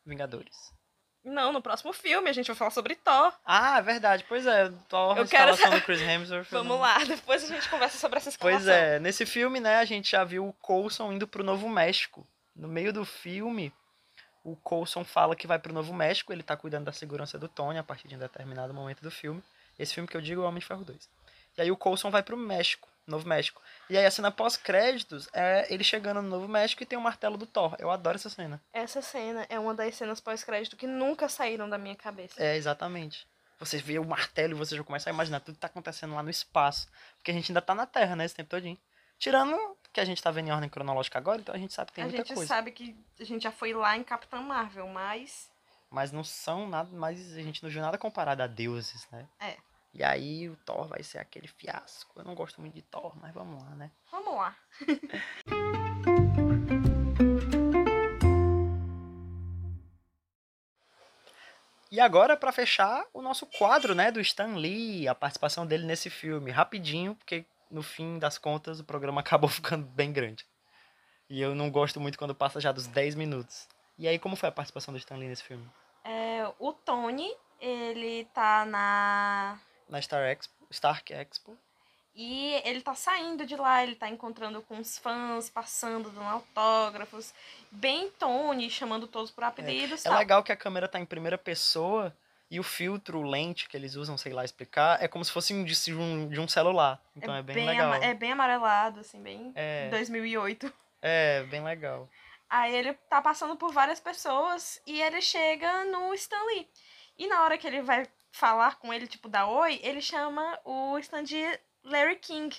Vingadores. 0.06 0.74
Não, 1.24 1.52
no 1.52 1.62
próximo 1.62 1.92
filme 1.92 2.30
a 2.30 2.34
gente 2.34 2.48
vai 2.48 2.56
falar 2.56 2.72
sobre 2.72 2.96
Thor. 2.96 3.34
Ah, 3.46 3.80
é 3.80 3.82
verdade. 3.82 4.26
Pois 4.28 4.48
é, 4.48 4.70
Thor, 4.88 5.18
Eu 5.18 5.28
quero 5.28 5.52
do 5.76 5.82
Chris 5.82 6.02
Hemsworth. 6.02 6.48
Vamos 6.50 6.68
não- 6.70 6.80
lá, 6.80 7.04
depois 7.04 7.44
a 7.44 7.48
gente 7.48 7.70
conversa 7.70 7.98
sobre 7.98 8.18
essa 8.18 8.30
escalação. 8.30 8.60
Pois 8.66 8.68
é, 8.68 9.00
nesse 9.00 9.26
filme, 9.26 9.60
né, 9.60 9.76
a 9.78 9.86
gente 9.86 10.12
já 10.12 10.24
viu 10.24 10.48
o 10.48 10.54
Coulson 10.54 11.12
indo 11.12 11.28
pro 11.28 11.44
Novo 11.44 11.68
México. 11.68 12.26
No 12.56 12.68
meio 12.68 12.94
do 12.94 13.04
filme, 13.04 13.74
o 14.52 14.56
Coulson 14.58 15.04
fala 15.04 15.36
que 15.36 15.48
vai 15.48 15.60
pro 15.60 15.74
Novo 15.74 15.94
México, 15.94 16.34
ele 16.34 16.44
tá 16.44 16.56
cuidando 16.58 16.86
da 16.86 16.94
segurança 16.94 17.38
do 17.38 17.48
Tony 17.48 17.78
a 17.78 17.84
partir 17.84 18.08
de 18.08 18.16
um 18.16 18.20
determinado 18.20 18.74
momento 18.74 19.02
do 19.02 19.12
filme. 19.12 19.44
Esse 19.78 19.94
filme 19.94 20.08
que 20.08 20.18
eu 20.18 20.22
digo 20.22 20.42
é 20.42 20.46
o 20.46 20.48
Homem 20.48 20.60
de 20.60 20.66
Ferro 20.66 20.84
2. 20.84 21.10
E 21.58 21.62
aí 21.62 21.72
o 21.72 21.78
Coulson 21.78 22.10
vai 22.10 22.24
pro 22.24 22.38
México, 22.38 22.88
Novo 23.06 23.28
México. 23.28 23.62
E 23.90 23.98
aí 23.98 24.06
a 24.06 24.12
cena 24.12 24.32
pós-créditos 24.32 25.30
é 25.34 25.68
ele 25.74 25.84
chegando 25.84 26.22
no 26.22 26.30
Novo 26.30 26.48
México 26.48 26.84
e 26.84 26.86
tem 26.86 26.98
o 26.98 27.02
martelo 27.02 27.38
do 27.38 27.46
Thor. 27.46 27.76
Eu 27.80 27.92
adoro 27.92 28.16
essa 28.16 28.30
cena. 28.30 28.62
Essa 28.74 29.02
cena 29.02 29.46
é 29.50 29.60
uma 29.60 29.74
das 29.74 29.96
cenas 29.96 30.20
pós-crédito 30.20 30.76
que 30.76 30.88
nunca 30.88 31.30
saíram 31.30 31.70
da 31.70 31.78
minha 31.78 31.96
cabeça. 31.96 32.42
É, 32.42 32.56
exatamente. 32.56 33.28
Você 33.60 33.78
vê 33.78 34.00
o 34.00 34.06
martelo 34.06 34.54
e 34.54 34.58
você 34.58 34.76
já 34.76 34.84
começa 34.84 35.10
a 35.10 35.14
imaginar 35.14 35.42
tudo 35.42 35.56
que 35.56 35.62
tá 35.62 35.68
acontecendo 35.68 36.16
lá 36.16 36.24
no 36.24 36.30
espaço. 36.30 36.88
Porque 37.18 37.32
a 37.32 37.34
gente 37.34 37.52
ainda 37.52 37.62
tá 37.62 37.76
na 37.76 37.86
Terra, 37.86 38.16
né, 38.16 38.26
esse 38.26 38.36
tempo 38.36 38.50
todinho. 38.50 38.78
Tirando 39.18 39.54
que 39.92 40.00
a 40.00 40.06
gente 40.06 40.22
tá 40.22 40.30
vendo 40.32 40.48
em 40.48 40.52
ordem 40.52 40.70
cronológica 40.70 41.18
agora, 41.18 41.42
então 41.42 41.54
a 41.54 41.58
gente 41.58 41.74
sabe 41.74 41.90
que 41.92 41.96
tem 41.96 42.04
a 42.04 42.08
muita 42.08 42.24
gente 42.24 42.36
coisa. 42.36 42.48
sabe 42.48 42.72
que 42.72 42.96
a 43.20 43.24
gente 43.24 43.44
já 43.44 43.52
foi 43.52 43.74
lá 43.74 43.98
em 43.98 44.04
Capitã 44.04 44.40
Marvel, 44.42 44.88
mas 44.88 45.50
Mas 45.90 46.12
não 46.12 46.24
são 46.24 46.68
nada, 46.68 46.90
mas 46.92 47.34
a 47.36 47.42
gente 47.42 47.64
não 47.64 47.70
viu 47.70 47.82
nada 47.82 47.98
comparado 47.98 48.44
a 48.44 48.48
deuses, 48.48 49.08
né? 49.12 49.28
É. 49.40 49.58
E 49.92 50.04
aí 50.04 50.48
o 50.48 50.56
Thor 50.58 50.88
vai 50.88 51.02
ser 51.02 51.18
aquele 51.18 51.48
fiasco. 51.48 52.20
Eu 52.20 52.24
não 52.24 52.36
gosto 52.36 52.62
muito 52.62 52.76
de 52.76 52.84
Thor, 52.84 53.18
mas 53.20 53.34
vamos 53.34 53.64
lá, 53.64 53.70
né? 53.72 53.92
vamos 54.12 54.36
lá. 54.36 54.56
E 61.92 62.00
agora, 62.00 62.38
pra 62.38 62.52
fechar, 62.52 63.04
o 63.12 63.22
nosso 63.22 63.48
quadro, 63.48 63.96
né, 63.96 64.12
do 64.12 64.22
Stan 64.22 64.56
Lee, 64.56 65.08
a 65.08 65.16
participação 65.16 65.66
dele 65.66 65.86
nesse 65.86 66.08
filme, 66.10 66.52
rapidinho, 66.52 67.16
porque 67.16 67.46
no 67.70 67.84
fim 67.84 68.18
das 68.18 68.38
contas 68.38 68.80
o 68.80 68.84
programa 68.84 69.22
acabou 69.22 69.50
ficando 69.50 69.86
bem 69.86 70.12
grande. 70.12 70.46
E 71.30 71.40
eu 71.40 71.54
não 71.54 71.70
gosto 71.70 72.00
muito 72.00 72.18
quando 72.18 72.34
passa 72.34 72.60
já 72.60 72.72
dos 72.72 72.88
10 72.88 73.16
minutos. 73.16 73.68
E 73.98 74.08
aí, 74.08 74.18
como 74.18 74.36
foi 74.36 74.50
a 74.50 74.52
participação 74.52 74.94
do 74.94 74.98
Stan 74.98 75.16
Lee 75.16 75.28
nesse 75.28 75.44
filme? 75.44 75.70
É, 76.04 76.50
o 76.58 76.74
Tony, 76.74 77.32
ele 77.60 78.26
tá 78.34 78.66
na. 78.66 79.60
Na 79.88 80.02
Star 80.02 80.24
Expo, 80.24 80.54
Stark 80.72 81.14
Expo. 81.14 81.58
E 82.16 82.54
ele 82.66 82.82
tá 82.82 82.96
saindo 82.96 83.46
de 83.46 83.56
lá, 83.56 83.84
ele 83.84 83.96
tá 83.96 84.10
encontrando 84.10 84.62
com 84.64 84.80
os 84.80 84.98
fãs, 84.98 85.50
passando, 85.50 86.10
dando 86.10 86.28
autógrafos. 86.28 87.34
Bem 87.72 88.10
Tony, 88.12 88.70
chamando 88.70 89.08
todos 89.08 89.32
por 89.32 89.44
apelidos. 89.44 90.06
É 90.06 90.10
tal. 90.10 90.18
legal 90.18 90.44
que 90.44 90.52
a 90.52 90.58
câmera 90.58 90.88
tá 90.88 91.00
em 91.00 91.06
primeira 91.06 91.38
pessoa 91.38 92.16
e 92.52 92.60
o 92.60 92.64
filtro, 92.64 93.22
lente 93.22 93.68
que 93.70 93.78
eles 93.78 93.96
usam, 93.96 94.18
sei 94.18 94.34
lá 94.34 94.44
explicar, 94.44 95.02
é 95.04 95.08
como 95.08 95.24
se 95.24 95.32
fosse 95.32 95.54
um 95.54 95.64
de, 95.64 95.94
um, 95.94 96.28
de 96.30 96.40
um 96.40 96.48
celular. 96.48 97.00
Então 97.16 97.36
é, 97.36 97.42
bem, 97.44 97.66
legal. 97.66 97.94
ama- 97.94 98.04
é 98.04 98.14
bem 98.14 98.32
amarelado, 98.32 99.02
assim, 99.02 99.22
bem 99.22 99.52
É. 99.56 99.90
2008. 99.90 100.72
É, 101.02 101.44
bem 101.44 101.64
legal. 101.64 102.10
Aí 102.50 102.76
ele 102.76 102.94
tá 103.10 103.22
passando 103.22 103.56
por 103.56 103.72
várias 103.72 104.00
pessoas 104.00 104.82
e 104.88 105.02
ele 105.02 105.22
chega 105.22 105.86
no 105.86 106.14
Stan 106.16 106.44
Lee. 106.48 106.68
E 107.18 107.28
na 107.28 107.44
hora 107.44 107.58
que 107.58 107.68
ele 107.68 107.82
vai 107.82 108.08
falar 108.32 108.78
com 108.80 108.92
ele, 108.94 109.06
tipo, 109.08 109.30
dar 109.30 109.46
oi, 109.48 109.80
ele 109.84 110.02
chama 110.02 110.60
o 110.66 110.98
Stan 111.00 111.24
de 111.24 111.44
Larry 111.84 112.16
King, 112.16 112.56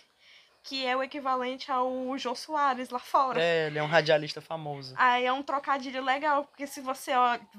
que 0.63 0.85
é 0.87 0.97
o 0.97 1.03
equivalente 1.03 1.71
ao 1.73 2.17
Jô 2.19 2.35
Soares 2.35 2.91
lá 2.91 2.99
fora. 2.99 3.43
É, 3.43 3.67
ele 3.69 3.79
é 3.79 3.83
um 3.83 3.87
radialista 3.87 4.41
famoso. 4.41 4.95
Aí 4.97 5.25
é 5.25 5.33
um 5.33 5.43
trocadilho 5.43 6.03
legal, 6.05 6.45
porque 6.45 6.67
se 6.67 6.81
você 6.81 7.13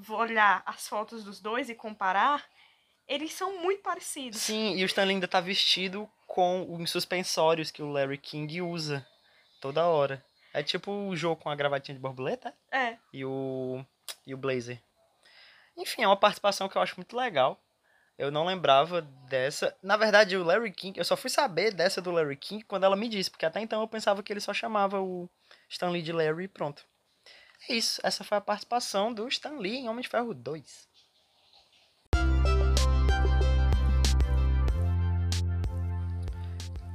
olhar 0.09 0.61
as 0.65 0.87
fotos 0.87 1.23
dos 1.23 1.39
dois 1.41 1.69
e 1.69 1.75
comparar, 1.75 2.45
eles 3.07 3.33
são 3.33 3.59
muito 3.61 3.81
parecidos. 3.81 4.39
Sim, 4.39 4.75
e 4.75 4.83
o 4.83 4.85
Stan 4.85 5.03
Lee 5.03 5.15
ainda 5.15 5.27
tá 5.27 5.41
vestido 5.41 6.09
com 6.27 6.65
os 6.75 6.89
suspensórios 6.91 7.71
que 7.71 7.81
o 7.81 7.89
Larry 7.91 8.17
King 8.17 8.61
usa 8.61 9.05
toda 9.59 9.85
hora. 9.85 10.23
É 10.53 10.61
tipo 10.61 10.91
o 10.91 11.15
jogo 11.15 11.41
com 11.41 11.49
a 11.49 11.55
gravatinha 11.55 11.95
de 11.95 12.01
borboleta 12.01 12.53
É. 12.71 12.97
e 13.13 13.25
o, 13.25 13.83
e 14.27 14.33
o 14.33 14.37
blazer. 14.37 14.81
Enfim, 15.77 16.03
é 16.03 16.07
uma 16.07 16.17
participação 16.17 16.67
que 16.69 16.77
eu 16.77 16.81
acho 16.81 16.95
muito 16.97 17.15
legal. 17.15 17.59
Eu 18.21 18.29
não 18.29 18.45
lembrava 18.45 19.01
dessa. 19.01 19.75
Na 19.81 19.97
verdade, 19.97 20.37
o 20.37 20.43
Larry 20.43 20.71
King, 20.71 20.99
eu 20.99 21.03
só 21.03 21.17
fui 21.17 21.27
saber 21.27 21.73
dessa 21.73 21.99
do 21.99 22.11
Larry 22.11 22.37
King 22.37 22.63
quando 22.63 22.83
ela 22.83 22.95
me 22.95 23.09
disse, 23.09 23.31
porque 23.31 23.47
até 23.47 23.59
então 23.59 23.81
eu 23.81 23.87
pensava 23.87 24.21
que 24.21 24.31
ele 24.31 24.39
só 24.39 24.53
chamava 24.53 25.01
o 25.01 25.27
Stan 25.67 25.89
Lee 25.89 26.03
de 26.03 26.11
Larry 26.11 26.43
e 26.43 26.47
pronto. 26.47 26.85
É 27.67 27.73
isso, 27.73 27.99
essa 28.03 28.23
foi 28.23 28.37
a 28.37 28.41
participação 28.41 29.11
do 29.11 29.27
Stan 29.27 29.57
Lee 29.57 29.77
em 29.77 29.89
Homem 29.89 30.03
de 30.03 30.07
Ferro 30.07 30.35
2. 30.35 30.87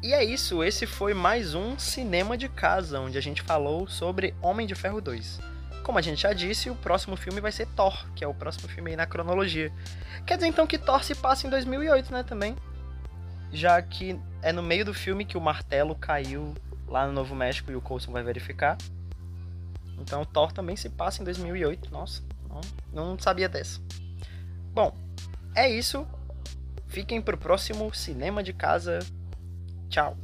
E 0.04 0.14
é 0.14 0.22
isso, 0.22 0.62
esse 0.62 0.86
foi 0.86 1.12
mais 1.12 1.56
um 1.56 1.76
Cinema 1.76 2.38
de 2.38 2.48
Casa, 2.48 3.00
onde 3.00 3.18
a 3.18 3.20
gente 3.20 3.42
falou 3.42 3.88
sobre 3.88 4.32
Homem 4.40 4.64
de 4.64 4.76
Ferro 4.76 5.00
2. 5.00 5.55
Como 5.86 6.00
a 6.00 6.02
gente 6.02 6.20
já 6.20 6.32
disse, 6.32 6.68
o 6.68 6.74
próximo 6.74 7.14
filme 7.14 7.40
vai 7.40 7.52
ser 7.52 7.64
Thor, 7.64 8.10
que 8.16 8.24
é 8.24 8.26
o 8.26 8.34
próximo 8.34 8.66
filme 8.66 8.90
aí 8.90 8.96
na 8.96 9.06
cronologia. 9.06 9.72
Quer 10.26 10.34
dizer 10.34 10.48
então 10.48 10.66
que 10.66 10.78
Thor 10.78 11.04
se 11.04 11.14
passa 11.14 11.46
em 11.46 11.50
2008, 11.50 12.12
né, 12.12 12.24
também? 12.24 12.56
Já 13.52 13.80
que 13.80 14.18
é 14.42 14.52
no 14.52 14.64
meio 14.64 14.84
do 14.84 14.92
filme 14.92 15.24
que 15.24 15.38
o 15.38 15.40
martelo 15.40 15.94
caiu 15.94 16.54
lá 16.88 17.06
no 17.06 17.12
Novo 17.12 17.36
México 17.36 17.70
e 17.70 17.76
o 17.76 17.80
Coulson 17.80 18.10
vai 18.10 18.24
verificar. 18.24 18.76
Então 20.00 20.24
Thor 20.24 20.50
também 20.50 20.74
se 20.74 20.88
passa 20.88 21.22
em 21.22 21.24
2008. 21.24 21.88
Nossa, 21.92 22.20
não, 22.92 23.10
não 23.10 23.18
sabia 23.20 23.48
dessa. 23.48 23.80
Bom, 24.74 24.92
é 25.54 25.70
isso. 25.70 26.04
Fiquem 26.88 27.22
pro 27.22 27.38
próximo 27.38 27.94
Cinema 27.94 28.42
de 28.42 28.52
Casa. 28.52 28.98
Tchau. 29.88 30.16